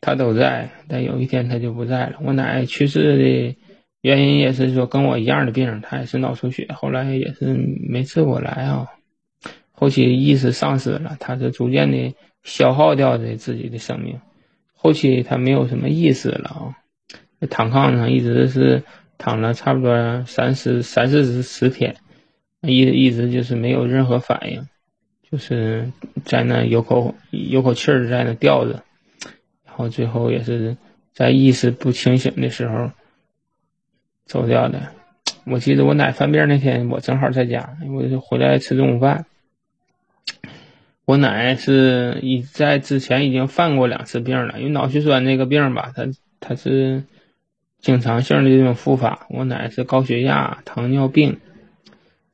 [0.00, 0.70] 他都在。
[0.88, 2.18] 但有一天他就不在了。
[2.22, 3.56] 我奶去世的。
[4.00, 7.46] 原因也是说跟我一样的病，他也是脑出血，后来也是
[7.90, 8.86] 没治过来啊。
[9.78, 14.20] 后期意识丧失了，他是逐渐的消耗掉的自己的生命。
[14.74, 16.74] 后期他没有什么意识了啊，
[17.48, 18.82] 躺炕上一直是
[19.16, 21.94] 躺了差不多三十三四十十天，
[22.62, 24.66] 一一直就是没有任何反应，
[25.30, 25.92] 就是
[26.24, 28.82] 在那有口有口气儿在那吊着，
[29.64, 30.76] 然后最后也是
[31.12, 32.90] 在意识不清醒的时候。
[34.26, 34.88] 走掉的，
[35.46, 39.24] 我记得我奶犯病那天，我正好在家，我就回来吃中午饭。
[41.04, 46.06] 我奶奶是已在之前已经犯过两次病了，因为脑血栓那个病吧，它
[46.40, 47.04] 它是
[47.78, 49.26] 经常性的这种复发。
[49.30, 51.38] 我奶是高血压、糖尿病，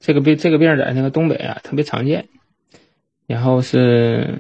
[0.01, 2.29] 这个病这个病在那个东北啊特别常见。
[3.27, 4.39] 然后是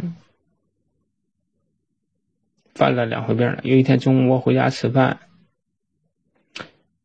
[2.75, 3.61] 犯了两回病了。
[3.62, 5.21] 有一天中午我回家吃饭。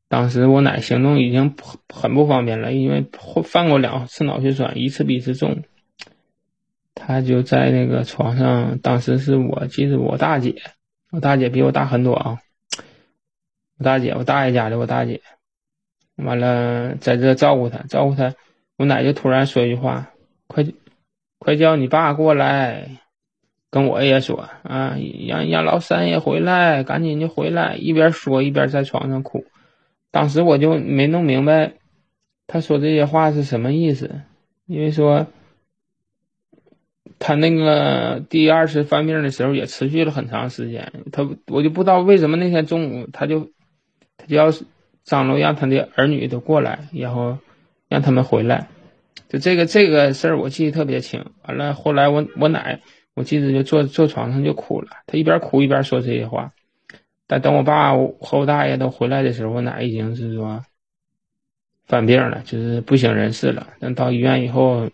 [0.09, 1.55] 当时我奶行动已经
[1.87, 3.05] 很不方便了，因为
[3.45, 5.63] 犯过两次脑血栓，一次比一次重。
[6.99, 10.55] 她就在那个床上，当时是我记得我大姐，
[11.11, 12.39] 我大姐比我大很多啊。
[13.77, 15.21] 我大姐，我大爷家的我大姐，
[16.17, 18.35] 完了在这照顾她，照顾她。
[18.77, 20.11] 我奶就突然说一句话
[20.47, 20.65] ：“快，
[21.37, 22.89] 快叫你爸过来，
[23.69, 29.45] 跟我也说啊，让让老三也回来，赶紧就回来。”一边说一边在床上哭。
[30.11, 31.73] 当时我就没弄明白，
[32.47, 34.21] 他说这些话是什么意思，
[34.65, 35.27] 因为说
[37.17, 43.49] 他那个第二次犯病的时候也持续了很长时间，他我就不知道为什么那天中午他就
[44.17, 44.51] 他就要
[45.03, 47.37] 张罗让他的儿女都过来，然后
[47.87, 48.67] 让他们回来，
[49.27, 51.25] 就这个这个事儿我记得特别清。
[51.43, 52.79] 完了后来我我奶
[53.15, 56.51] 我记得就坐坐床上就哭了，他一边哭一边说这些话。
[57.27, 60.63] 但等我爸和我大爷都回来的时候，我奶已经是说
[61.85, 63.67] 犯病了，就是不省人事了。
[63.79, 64.89] 等到医院以后，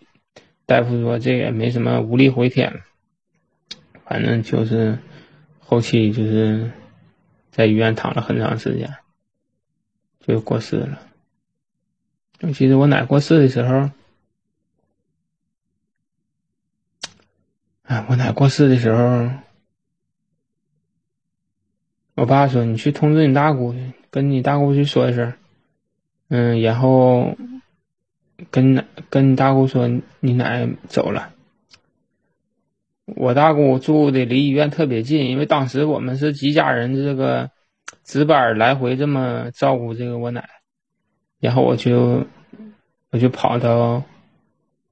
[0.66, 2.82] 大夫说这也没什么，无力回天。
[4.04, 4.98] 反正就是
[5.60, 6.70] 后期就是
[7.50, 8.94] 在医院躺了很长时间，
[10.20, 11.00] 就过世了。
[12.42, 13.90] 我记得我奶过世的时候，
[17.84, 19.30] 哎，我奶过世的时候。
[22.18, 25.34] 我爸说：“你去通知你大姑去，跟你大姑去说一声，
[26.28, 27.36] 嗯，然后
[28.50, 29.88] 跟奶跟你大姑说
[30.20, 31.32] 你奶走了。
[33.04, 37.50] 我大姑住的离医院特别近，因为当时我们是几家人这个
[38.04, 40.48] 值班来回这么照顾这个我奶，
[41.38, 42.26] 然后我就
[43.10, 44.02] 我就跑到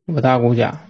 [0.07, 0.81] 我大姑家。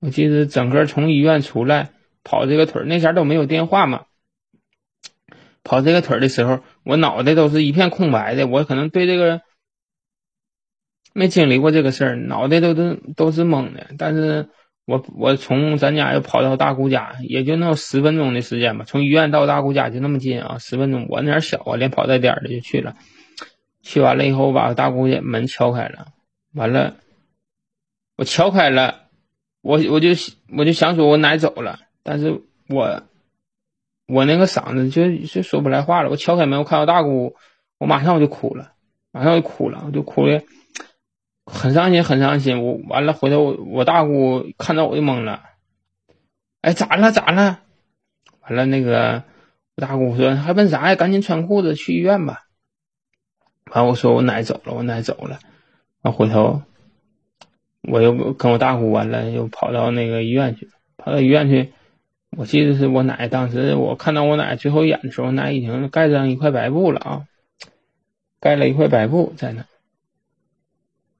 [0.00, 1.90] 我记得整个从医院出来
[2.22, 4.04] 跑这个腿那前都没有电话嘛。”
[5.64, 8.46] 跑这个腿的时候，我脑袋都是一片空白的。
[8.46, 9.42] 我可能对这个
[11.16, 13.86] 没经历过这个事儿，脑袋都都都是懵的。
[13.96, 14.50] 但是
[14.84, 18.84] 我我从咱家又跑到大姑家，也就那十分钟的时间吧。
[18.86, 21.06] 从医院到大姑家就那么近啊，十分钟。
[21.08, 22.96] 我那点小啊，连跑带颠的就去了。
[23.82, 26.08] 去完了以后，把大姑家门敲开了，
[26.54, 26.96] 完了，
[28.18, 29.06] 我敲开了，
[29.62, 30.10] 我我就
[30.54, 33.04] 我就想说，我奶走了，但是我
[34.06, 36.10] 我那个嗓子就就说不来话了。
[36.10, 37.36] 我敲开门，我看到大姑，
[37.78, 38.72] 我马上我就哭了，
[39.12, 40.42] 马上我就哭了，我就哭的
[41.46, 42.62] 很伤心，很伤心。
[42.62, 45.44] 我完了回头，我大姑看到我就懵了，
[46.60, 47.60] 哎，咋了咋了？
[48.42, 49.22] 完了那个
[49.76, 50.96] 我大姑说还问啥呀？
[50.96, 52.42] 赶紧穿裤子去医院吧。
[53.70, 55.38] 完，我说我奶走了，我奶走了。
[56.02, 56.62] 完回头，
[57.82, 61.72] 我又跟我大姑完了，又跑到那个医院去，跑到医院去。
[62.36, 67.24] 我记得是我奶当时我看到我奶最后一眼的时候，奶已经盖上一块白布了啊，
[68.40, 69.64] 盖了一块白布在那，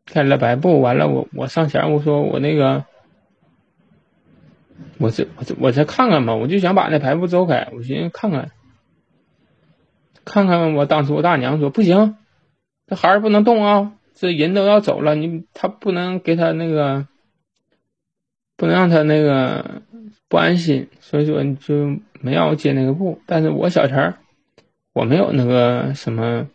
[0.07, 0.81] 开了白布。
[0.81, 2.85] 完了，我我上前我说我那个，
[4.99, 8.51] 我这我这我再看看吧，我就想把那白布走开，我寻思看看，
[10.25, 12.17] 看看我当时我大娘说不行。
[12.87, 13.95] 这孩儿不能动啊！
[14.15, 17.09] 这人都要走了，你他不能给他那个，
[18.57, 19.83] 不能让他那个
[20.29, 23.21] 不安心，所以说你就没让我接那个布。
[23.27, 24.19] 但是我小陈儿，
[24.93, 26.49] 我没有那个什么，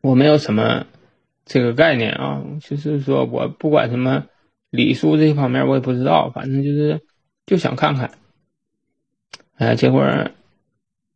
[0.00, 0.86] 我没有什么
[1.44, 4.26] 这个概念啊，就是说我不管什么
[4.70, 7.00] 礼数这方面我也不知道，反正就是
[7.46, 8.12] 就想看看。
[9.56, 10.04] 哎，结果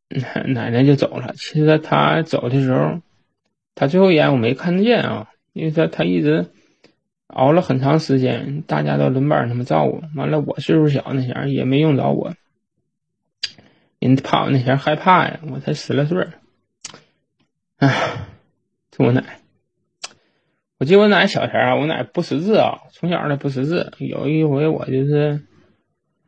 [0.09, 1.35] 奶奶就走了。
[1.37, 3.01] 其实她走的时候。
[3.79, 6.47] 她最后一眼我没看见啊，因为她她一直
[7.27, 12.33] 熬了很长时间，大家都轮班那么照顾，完了我岁数小那前也没用着我，
[13.99, 16.33] 人怕我那前害怕呀，我才十来岁儿，
[17.77, 18.29] 唉，
[18.91, 19.41] 这我奶，
[20.79, 25.41] 我记得我奶小前啊，我奶不识字啊，从小呢不识字，有一回我就是，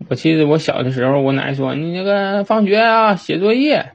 [0.08, 3.92] 我记得我小的时候，我奶说你那个放学啊写作业。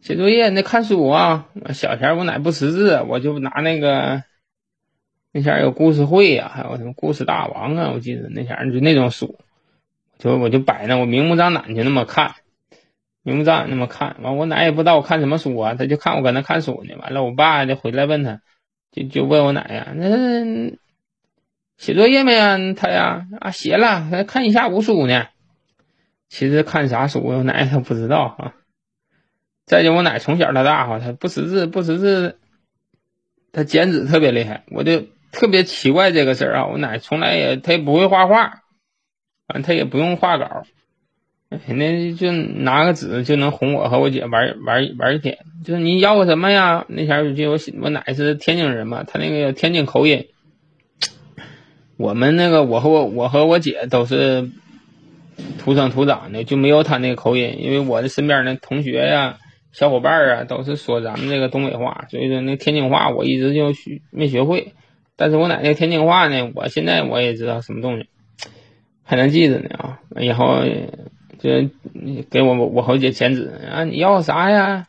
[0.00, 1.48] 写作业，那看书啊。
[1.72, 4.22] 小前我奶不识字，我就拿那个
[5.32, 9.38] 那前有故事会呀，还有什么故事大王啊，我记得那前就那种书，
[10.18, 12.34] 就我就摆那，我明目张胆就那么看，
[13.22, 14.16] 明目张胆那么看。
[14.20, 16.94] 完，我奶也不知道我看什么书啊，他就看我搁那看书呢。
[17.00, 18.42] 完了，我爸就回来问他，
[18.94, 20.78] 就就问我奶呀，那
[21.76, 22.56] 写作业没啊？
[22.76, 25.26] 他呀啊写了，看一下午书呢。
[26.28, 28.54] 其实看啥书，我奶他不知道哈。
[29.66, 32.38] 再就我奶从小到大哈，她不识字，不识字，
[33.50, 36.66] 她剪纸特别厉害，我就特别奇怪这个事儿啊。
[36.66, 38.62] 我奶从来也她也不会画画，
[39.48, 40.66] 反正她也不用画稿，
[41.68, 45.38] 那就拿个纸就能哄我和我姐玩玩玩一天。
[45.64, 46.84] 就是你要个什么呀？
[46.88, 50.26] 那前儿就我我奶是天津人嘛，她那个天津口音。
[51.96, 54.50] 我们那个我和我我和我姐都是
[55.58, 59.38] 土生土长的，就没有她那个口音，因为我的身边的同学呀。
[59.72, 64.72] 小伙伴啊，都是说咱们这个东北话，所以说那天津话我一直就学没学会。
[65.16, 68.06] 但是我奶奶天津话呢，我现在我也知道什么东西，
[69.02, 69.98] 还能记着呢啊。
[70.14, 70.62] 然后
[71.44, 71.68] 就
[72.30, 74.86] 给我我好姐剪纸啊，你要啥呀？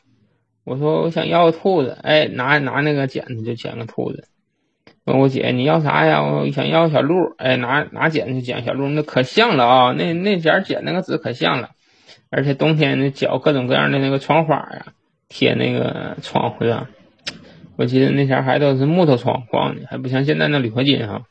[0.63, 4.29] 我说我想要个兔子，哎，拿拿那个剪子就剪个兔子。
[5.03, 6.23] 问我姐你要啥呀？
[6.23, 11.71] 我想要个小鹿，哎，拿拿剪子剪小鹿，那可像了啊，那那前剪那个纸可像了。
[12.29, 14.93] 而且冬天那脚各种各样的那个窗花呀，
[15.27, 16.87] 贴那个窗户上。
[17.75, 21.23] 我记得那前还都是木头窗框的，还不像现在那铝合金哈。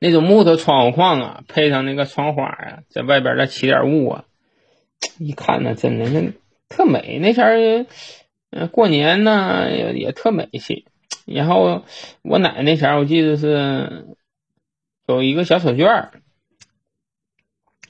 [0.00, 4.24] 那种木头窗户框啊，配上那个窗花啊，在外边再起点雾啊，
[5.18, 6.32] 一看呢，真的那
[6.68, 7.18] 特美。
[7.20, 7.44] 那前
[8.50, 10.86] 儿，过年呢也也特美气。
[11.26, 11.84] 然后
[12.22, 14.06] 我奶奶那前儿，我记得是
[15.06, 16.12] 有一个小手绢儿。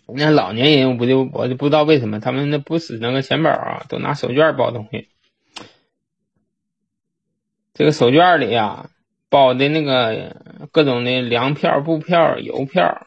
[0.06, 5.08] 那老年人，我不就我就不知道为什么他们那不使那个钱包啊，都拿手绢包东西。
[7.74, 8.88] 这个手绢里呀，
[9.28, 10.36] 包的那个
[10.72, 13.06] 各种的粮票、布票、邮票，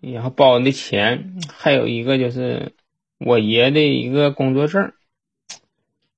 [0.00, 2.72] 然后包的钱，还有一个就是
[3.18, 4.92] 我爷的一个工作证。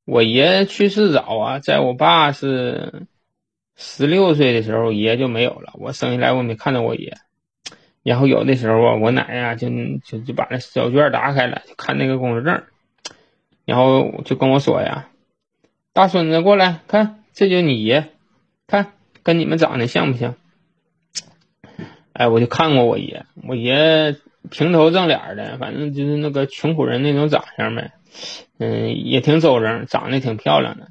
[0.04, 3.06] 我爷去世早啊，在我爸是
[3.76, 5.72] 十六岁的时候，爷就没有了。
[5.74, 7.16] 我生下来我没看到我爷。
[8.02, 9.68] 然后有的时候啊，我奶呀就
[10.04, 12.64] 就就把那小卷打开了，就看那个工作证，
[13.64, 15.10] 然后就跟我说呀
[15.92, 18.08] ：“大孙子过来看，这就你爷，
[18.70, 18.92] 看
[19.22, 20.36] 跟你们长得像不像？”
[22.12, 24.16] 哎，我就看过我爷，我爷
[24.50, 27.92] 平头正脸的，反正就是那个穷苦人那种长相呗，
[28.58, 30.88] 嗯，也挺周正，长得挺漂亮的。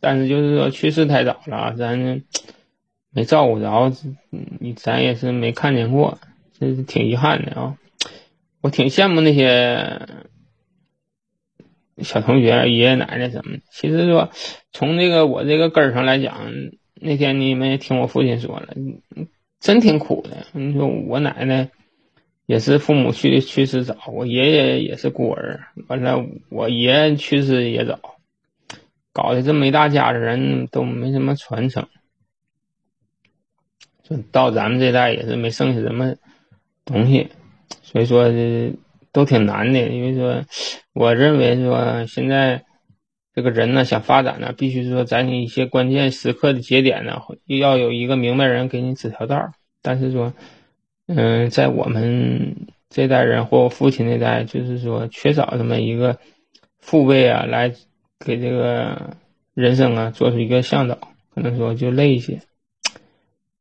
[0.00, 2.22] 但是就是说去世太早了，咱
[3.10, 3.92] 没照顾着，
[4.30, 6.18] 你咱也是没看见过，
[6.58, 7.76] 这是挺遗憾的啊。
[8.62, 10.06] 我挺羡慕那些
[11.98, 13.62] 小同学、爷爷奶奶什么的。
[13.70, 14.30] 其实说
[14.72, 16.52] 从这个我这个根儿上来讲，
[17.00, 18.74] 那天你们也听我父亲说了，
[19.58, 20.46] 真挺苦的。
[20.52, 21.70] 你说我奶奶
[22.46, 27.98] 也是父母去去世早，我爷爷也是孤儿，完了我爷去世也早。
[29.12, 31.88] 搞得这么一大家子人都没什么传承，
[34.02, 36.14] 就到咱们这代也是没剩下什么
[36.84, 37.28] 东西，
[37.82, 38.30] 所以说
[39.10, 39.80] 都挺难的。
[39.88, 40.44] 因为说，
[40.92, 42.64] 我认为说现在
[43.34, 49.52] 这个人呢想发展呢，必须说在你一些关键时刻的节点呢，要有一个明白人给你指条道
[49.82, 50.34] 但是说，
[51.06, 56.18] 嗯，在我们这代人或我父亲那代，就是说缺少这么一个
[56.78, 57.74] 父辈啊来。
[58.22, 59.16] 给这个
[59.54, 60.98] 人生啊做出一个向导，
[61.34, 62.42] 可能说就累一些。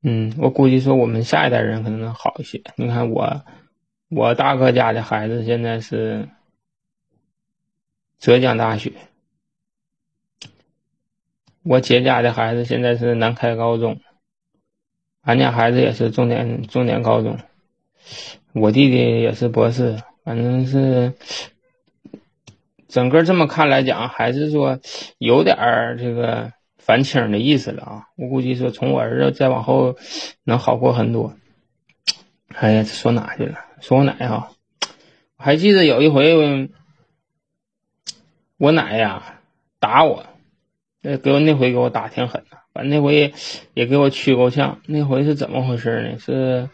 [0.04, 2.62] 嗯，我估计说我们下一代人可能能好一些。
[2.76, 3.42] 你看我，
[4.10, 6.28] 我大哥家的孩子现在是
[8.20, 8.92] 浙江大学，
[11.64, 14.00] 我姐家的孩子现在是南开高中，
[15.22, 17.38] 俺家孩子也是重点重点高中，
[18.54, 21.14] 我弟弟也是博士，反正是。
[22.88, 24.80] 整个这么看来讲，还是说
[25.20, 28.08] 有点儿这个反清的意思了啊！
[28.16, 29.96] 我估计说从我儿子再往后
[30.44, 31.36] 能好过很多。
[32.48, 33.60] 哎呀，说哪去了？
[33.80, 34.50] 说我奶哈，
[35.38, 36.68] 我还记得有一回，
[38.58, 39.40] 我奶呀
[39.78, 40.26] 打我，
[41.02, 43.34] 那给我那回给我打挺狠的，反正那回
[43.74, 44.82] 也给我屈够呛。
[44.86, 46.20] 那回是怎么回事呢？
[46.20, 46.70] 是。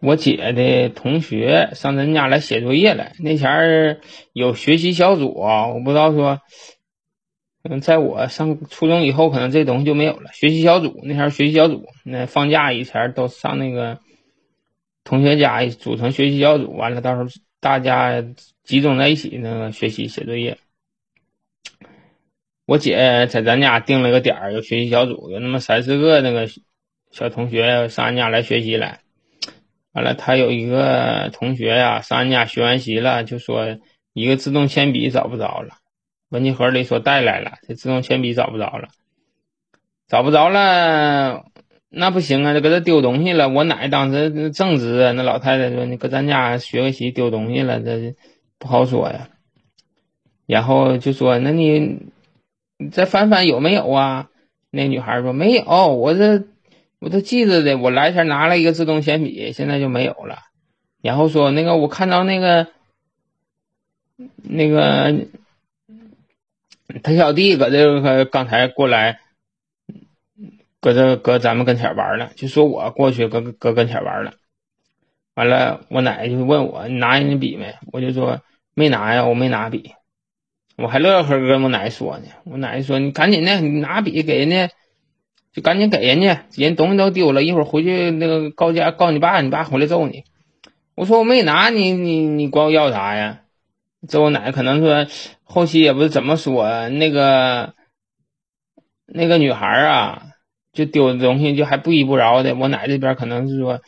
[0.00, 3.98] 我姐的同学上咱家来写作业来，那前儿
[4.32, 6.38] 有学习小组啊，我不知道说，
[7.64, 10.30] 嗯，在我上初中以后，可能这东西就没有了。
[10.32, 13.98] 学习小组那前儿学习小组，那放假以前都上那个
[15.02, 17.28] 同学家组成学习小组，完了到时候
[17.58, 18.24] 大家
[18.62, 20.58] 集中在一起那个学习写作业。
[22.68, 26.46] 我姐在咱家定了个点儿，有学习小组，有那么三四个那个
[27.10, 29.00] 小同学上俺家来学习来。
[29.92, 33.78] 完了，他有一个同学呀，上俺家学完习了，就说
[34.12, 35.76] 一个自动铅笔找不着了。
[36.28, 38.88] 文具盒里说带来了，这自动铅笔找不着了，
[40.06, 41.46] 找不着了，
[41.88, 43.48] 那不行啊，就搁这丢东西了。
[43.48, 48.14] 我奶当时正直，那老太太说：“你搁咱家学个习丢东西了，这
[48.58, 49.30] 不好说呀。”
[50.44, 52.10] 然后就说：“那你
[52.78, 54.30] 你再翻翻有没有啊？”
[54.70, 56.44] 那女孩说：“没有，我这。”
[57.00, 60.38] 我都记着的，我来前拿了一个自动铅笔，现在就没有了。
[61.00, 62.66] 然后说那个，我看到那个
[64.42, 65.14] 那个
[67.04, 69.20] 他小弟搁这个刚才过来，
[70.80, 74.32] 搁这搁咱们跟前玩了，就说我过去搁搁跟前玩了。
[75.34, 77.76] 完了，我奶奶就问我你拿人家笔没？
[77.92, 78.40] 我就说
[78.74, 79.92] 没拿呀，我没拿笔。
[80.78, 84.70] 我还乐呵跟我奶说呢，我奶说你赶紧的，你拿笔给人家。
[85.50, 90.24] 就赶紧给人家，人东西都丢了，一会儿回去那个告家告你爸，你爸回来揍你。
[90.94, 93.40] 我说我没拿，你你你管我要啥呀？
[94.06, 95.06] 这我奶可能说
[95.42, 97.72] 后期也不是怎么说，那个
[99.06, 100.22] 那个女孩啊，
[100.74, 102.54] 就丢的东西就还不依不饶的。
[102.54, 103.80] 我奶这边可能是说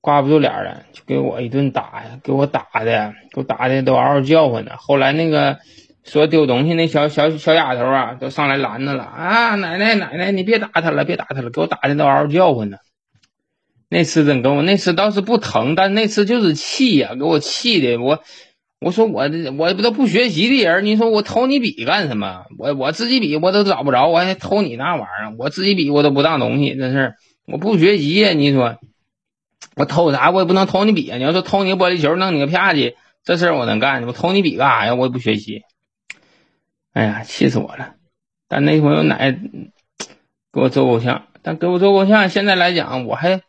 [0.00, 4.76] 挂不住脸了，就给我一顿打呀，给我打的，给我打的都嗷嗷叫唤呢。
[4.78, 5.58] 后来那个。
[6.10, 9.54] 说丢东西那小小小丫头啊，都上来拦着了啊！
[9.54, 12.78] 奶奶奶奶，你别打他了，别打他了，给我打的都嗷嗷叫唤呢。
[13.88, 18.24] 那次真跟我那次倒是不疼，但那次就是气呀，给我气的我。
[18.80, 22.46] 我说我我不都不学习的人，你说我偷你笔干什么？
[22.58, 25.34] 我我自己笔我都找不着，我还偷你那玩意儿？
[25.38, 27.14] 我自己笔我都不当东西，这是
[27.46, 28.32] 我不学习呀！
[28.32, 28.78] 你说
[29.76, 30.32] 我偷啥？
[30.32, 31.18] 我也不能偷你笔啊！
[31.18, 34.02] 你要说偷你个玻璃球，弄你个啪叽，这事儿我能干。
[34.06, 34.94] 我偷你笔干啥呀？
[34.96, 35.62] 我也不学习。
[36.92, 37.94] 哎呀，气死我了！
[38.48, 39.30] 但那朋友奶
[40.52, 42.28] 给我做够呛，但给我做够呛。
[42.28, 43.42] 现在来讲，我还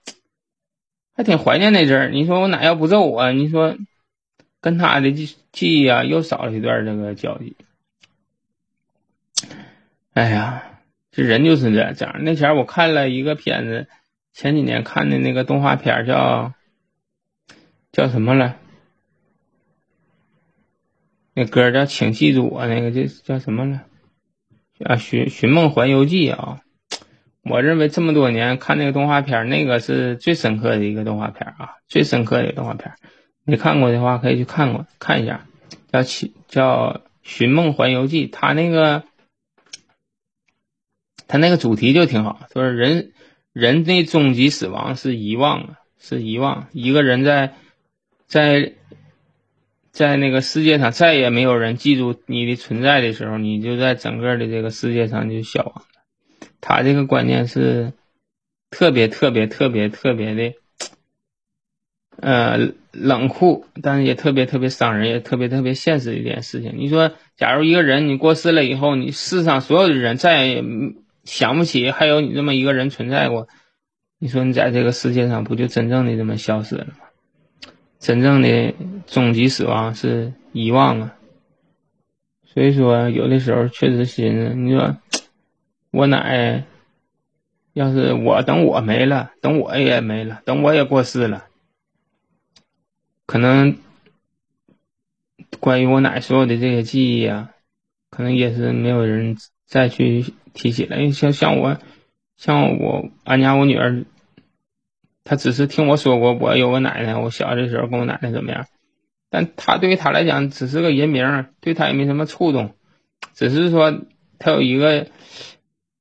[1.16, 2.10] 还挺怀念那阵儿。
[2.10, 3.76] 你说我奶要不揍我，你说
[4.60, 7.56] 跟他的记记忆啊，又少了一段这个交集。
[10.14, 10.64] 哎呀，
[11.12, 12.24] 这人就是这这样。
[12.24, 13.88] 那前我看了一个片子，
[14.34, 16.54] 前几年看的那个动画片叫
[17.92, 18.58] 叫什么了？
[21.34, 23.84] 那歌叫《请记住我》，那个叫叫什么了？
[24.84, 26.60] 啊，《寻寻梦环游记》啊！
[27.44, 32.94] 我认为这么多年看那个动画片，那个是最深刻的一个动画片啊，最深刻的一个动画片。
[33.44, 35.48] 没看过的话，可以去看过看一下，
[35.92, 36.00] 叫
[36.48, 38.28] 《叫寻梦环游记》。
[38.32, 39.04] 他那个
[41.28, 43.14] 他那个主题就挺好，说人
[43.54, 46.68] 人的终极死亡是遗忘啊，是遗忘。
[46.74, 47.54] 一个人在
[48.28, 48.74] 在
[49.92, 56.02] 在那个世界上再也没有人记住你的存在的时候，你就在整个的这个世界上就消亡了。
[56.62, 57.94] 他这个观念是
[58.70, 60.54] 特别特别特别特别的。
[62.18, 66.74] 呃，冷酷，但是也特别特别伤人，也特别特别现实的一件事情。
[66.76, 70.64] 你说，假如一个人你过世了以后，你世上所有的人再也
[71.24, 73.48] 想不起还有你这么一个人存在过，
[74.20, 77.11] 你说你在这个世界上不就真正的这么消失了吗？
[78.02, 78.74] 真正的
[79.08, 81.16] 终极死亡是遗忘啊。
[82.44, 84.98] 所以说，有的时候确实寻思，你说
[85.92, 86.66] 我奶，
[87.72, 91.46] 要是我等我没了，等我也没了，等我也过世了。
[93.26, 93.78] 可能
[95.62, 97.52] 关于我奶所有的这些记忆啊，
[98.10, 100.98] 可能也是没有人再去提起了。
[100.98, 101.78] 因为像像我，
[102.36, 104.04] 像我俺家我女儿，
[105.24, 108.66] 他只是听我说过我有个奶奶，我小的时候跟我奶奶怎么样，
[109.30, 112.76] 但他对于他来讲只是个人名，对他也没什么触动，
[113.34, 114.02] 只是说
[114.40, 115.08] 他有一个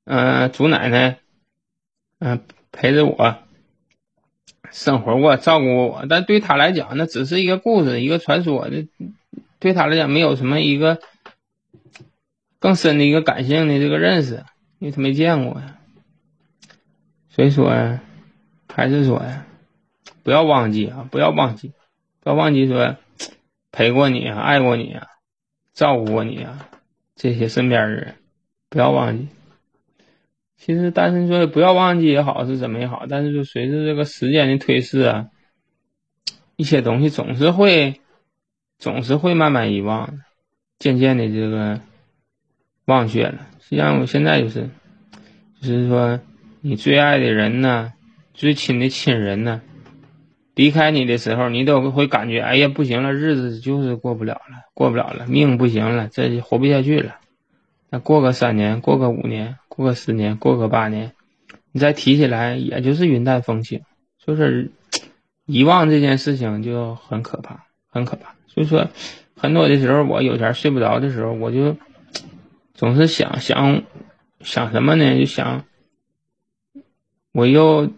[0.05, 1.19] 嗯祖奶奶，
[2.19, 2.41] 嗯
[2.71, 3.37] 陪着我。
[4.73, 8.69] 生活过，照顾过我，但对他来讲，那只是一个故事，一个传说。
[8.69, 8.87] 那
[9.59, 11.01] 对他来讲，没有什么一个
[12.57, 14.45] 更深的一个感性的这个认识，
[14.79, 15.77] 因为他没见过呀。
[17.31, 18.01] 所以说呀，
[18.73, 19.45] 还是说呀，
[20.23, 21.71] 不要忘记啊，不要忘记，
[22.21, 22.95] 不要忘记说
[23.71, 25.07] 陪过你啊，爱过你啊，
[25.73, 26.67] 照顾过你啊，
[27.15, 28.15] 这些身边的人，
[28.69, 29.27] 不要忘记。
[30.57, 35.27] 其实，单身说不要忘记也好，是怎么也好，但是就随着这个时间的推逝啊，
[36.55, 37.99] 一些东西总是会，
[38.77, 40.19] 总是会慢慢遗忘，
[40.77, 41.81] 渐渐的这个
[42.85, 43.47] 忘却了。
[43.59, 44.69] 实际上，我现在就是，
[45.61, 46.19] 就是说，
[46.61, 47.93] 你最爱的人呢，
[48.33, 49.61] 最亲的亲人呢，
[50.55, 57.17] 离开你的时候，你都会感觉，哎呀，不行了，日子就是过不了了，过不了了，命不行了，这活不下去了。
[57.89, 59.57] 那过个三年，过个五年。
[59.73, 61.13] 过个十年，过个八年，
[61.71, 63.81] 你再提起来，也就是云淡风轻。
[64.19, 64.69] 就是
[65.45, 68.35] 遗忘这件事情就很可怕，很可怕。
[68.47, 68.89] 所以说，
[69.33, 71.77] 很多的时候，我有前睡不着的时候，我就
[72.73, 73.83] 总是想想
[74.41, 75.17] 想什么呢？
[75.17, 75.63] 就想
[77.31, 77.89] 我又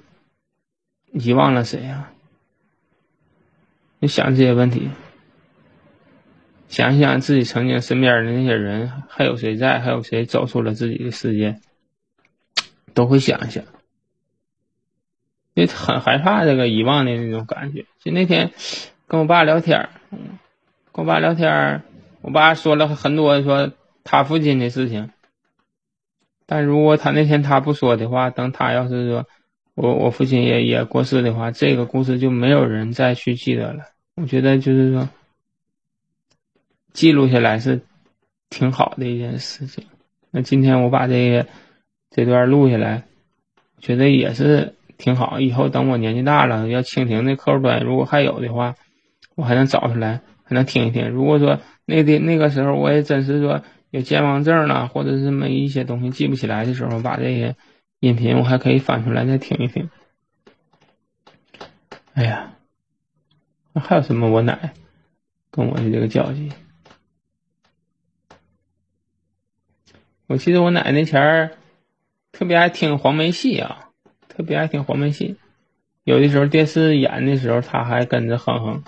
[1.13, 2.11] 遗忘了谁呀？
[3.99, 4.89] 你想这些问题。
[6.67, 9.79] 想一想自己曾经身边的那些人，还有谁在？
[9.79, 11.59] 还有谁走出了自己的世界？
[12.95, 13.63] 都会想一想，
[15.53, 17.85] 因为很害怕这个遗忘的那种感觉。
[17.99, 18.51] 就那天
[19.07, 19.89] 跟我爸聊天
[20.91, 21.83] 跟我爸聊天
[22.21, 23.71] 我爸说了很多说
[24.03, 25.11] 他父亲的事情。
[26.45, 29.27] 但如果他那天他不说的话，等他要是说
[29.75, 33.83] 我我父亲也也过世的话，这个故事就没有人再去记得了。
[34.15, 35.09] 我觉得就是说。
[36.93, 37.81] 记录下来是
[38.51, 39.83] 挺好的一件事情。
[40.29, 41.47] 那今天我把这个
[42.11, 43.01] 这段录下来，
[43.79, 45.39] 觉得也是挺好。
[45.39, 48.75] 以后等我年纪大了，要蜻蜓的客户端如果还有的话，
[49.33, 51.09] 我还能找出来，还能听一听。
[51.09, 57.55] 如果说那的那个时候我也真是说有健忘症了，或者是么一些东西记不起来的时候，把这些
[58.03, 59.89] 音频我还可以翻出来再听一听。
[62.15, 62.53] 哎呀，
[63.71, 64.29] 那还有什么？
[64.29, 64.73] 我奶
[65.49, 66.51] 跟我的这个交集。
[70.27, 71.51] 我记得我奶奶前儿
[72.33, 73.87] 特别爱听黄梅戏啊，
[74.27, 75.37] 特别爱听黄梅戏。
[76.03, 78.83] 有的时候电视演的时候，她还跟着哼哼。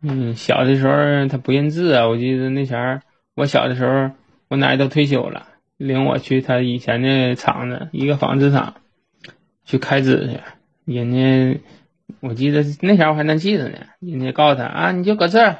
[0.00, 2.08] 嗯，小的时候她不认字啊。
[2.08, 3.02] 我记得那前儿
[3.34, 4.10] 我小的时候，
[4.48, 8.76] 我奶奶都退休了，领我去他以前的厂子，一个纺织厂
[9.64, 10.40] 去开纸去。
[10.84, 11.60] 人家
[12.20, 13.78] 我记得那前儿我还能记得呢。
[14.00, 15.58] 人家告诉他啊，你就搁这儿。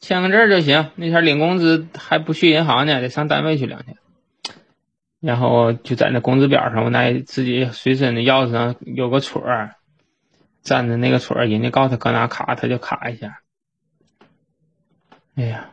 [0.00, 0.90] 签个字就行。
[0.96, 3.96] 那天领工资还不去银行呢，得上单位去两天。
[5.20, 9.76] 然后就在那工资表上，我那自己随身的钥匙上有个戳儿，
[10.62, 13.40] 粘着那个戳儿，人家告诉他搁哪卡，他就卡一下。
[15.36, 15.70] 哎呀，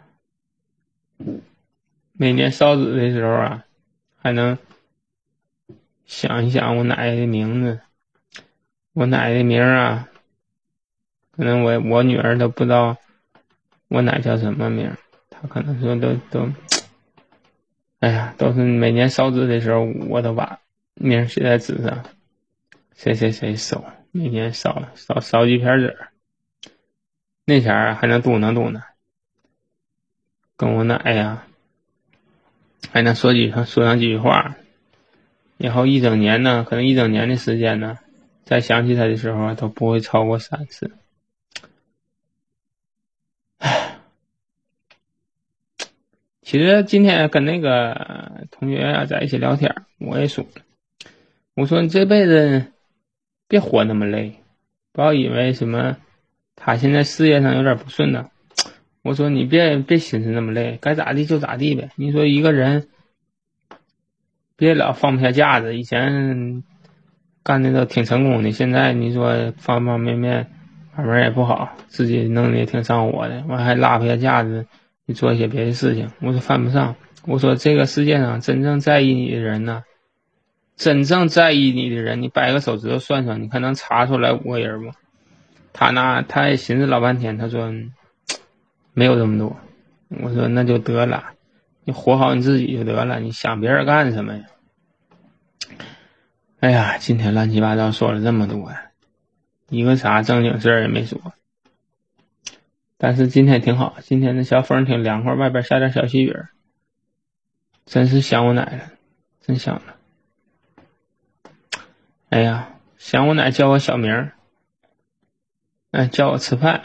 [2.22, 3.66] 每年烧纸的时候啊，
[4.16, 4.56] 还能
[6.06, 7.80] 想一想我奶奶的名字。
[8.94, 10.08] 我奶奶的名啊，
[11.32, 12.96] 可能我我女儿都不知道。
[13.88, 14.96] 我奶叫什么名？
[15.32, 16.48] 她可能说都都，
[18.02, 20.60] 哎呀，都是每年烧纸的时候，我都把
[20.94, 22.06] 名写在纸上，
[22.94, 25.98] 谁谁谁收，每年烧烧烧几片纸
[27.46, 28.80] 那前儿还能嘟囔嘟囔，
[30.56, 31.48] 跟我奶呀，
[32.90, 34.56] 还能说几说上几句话，
[35.58, 38.00] 然后一整年呢，可能一整年的时间呢，
[38.44, 40.92] 再想起他的时候，都不会超过三次。
[43.60, 44.00] 唉，
[46.42, 50.46] 其实今天跟那个同学啊在一起聊天，我也说，
[51.54, 52.66] 我说你这辈子
[53.48, 54.34] 别活那么累，
[54.92, 55.98] 不要以为什么
[56.56, 58.32] 他现在事业上有点不顺呢。
[59.02, 61.90] 我说你别别心思那么累，该咋地就咋地呗。
[61.96, 62.88] 你说一个人。
[64.58, 66.62] 别老放不下架子，以前
[67.42, 70.52] 干的都挺成功的，现在你说方方面面
[70.96, 74.68] 慢慢也不好，自己弄的也挺上火的，完还拉不下架子，
[75.08, 76.96] 你做一些别的事情，我说犯不上。
[77.26, 79.84] 我说这个世界上真正在意你的人呢，
[80.76, 84.94] 真正在意你的人，你掰个手指头算算，你看能查出来五个人吗？
[85.74, 87.74] 他那他也寻思老半天，他说
[88.94, 89.58] 没有这么多。
[90.22, 91.34] 我说那就得了，
[91.84, 94.46] 你活好你自己就得了，你想别人干什么呀？
[96.60, 98.72] 哎呀，今天乱七八糟说了这么多，
[99.70, 101.20] 一个啥正经事儿也没说。
[102.98, 106.36] 但是今天挺好，今天的小风挺凉快，外边下点小细雨，
[107.86, 108.92] 真是想我奶了，
[109.42, 109.96] 真想了。
[112.30, 114.34] 哎呀，想我奶叫我小名儿，
[115.90, 116.84] 哎，叫我吃饭。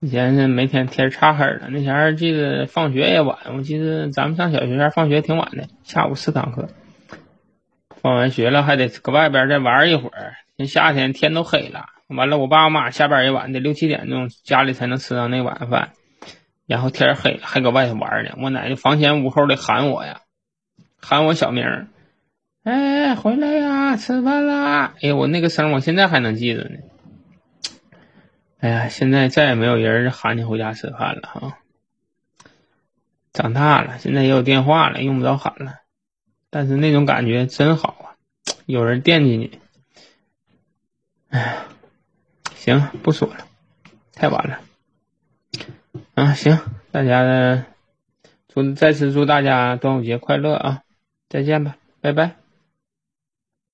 [0.00, 6.68] 以前是每天天擦黑了，那前儿记得放学也晚，我记得咱们上小学前放学挺晚的，下午四堂课。
[8.02, 11.86] 放完学了还得搁外边再玩一会儿，那夏天天都黑了。
[12.08, 15.92] 完了，我爸我妈下班也晚，得六七点钟家里才能吃上那晚饭。
[16.66, 18.32] 然后天黑了还搁外头玩呢。
[18.40, 20.20] 我奶奶房前屋后的喊我呀，
[21.00, 21.86] 喊我小名儿，
[22.64, 24.92] 哎，回来呀，吃饭啦！
[25.02, 26.76] 哎呀，我那个声我现在还能记着呢。
[28.66, 31.58] 哎呀，现在再也没有人喊你回家吃饭了哈。
[33.32, 35.82] 长大了，现在也有电话了，用不着喊了。
[36.50, 38.18] 但是那种感觉真好啊，
[38.66, 39.60] 有人惦记你。
[41.28, 41.64] 哎呀，
[42.56, 43.46] 行，不说了，
[44.12, 44.58] 太晚了。
[46.14, 46.58] 啊，行，
[46.90, 47.66] 大家
[48.48, 50.82] 祝再次祝大家端午节快乐啊！
[51.28, 52.45] 再见吧，拜拜。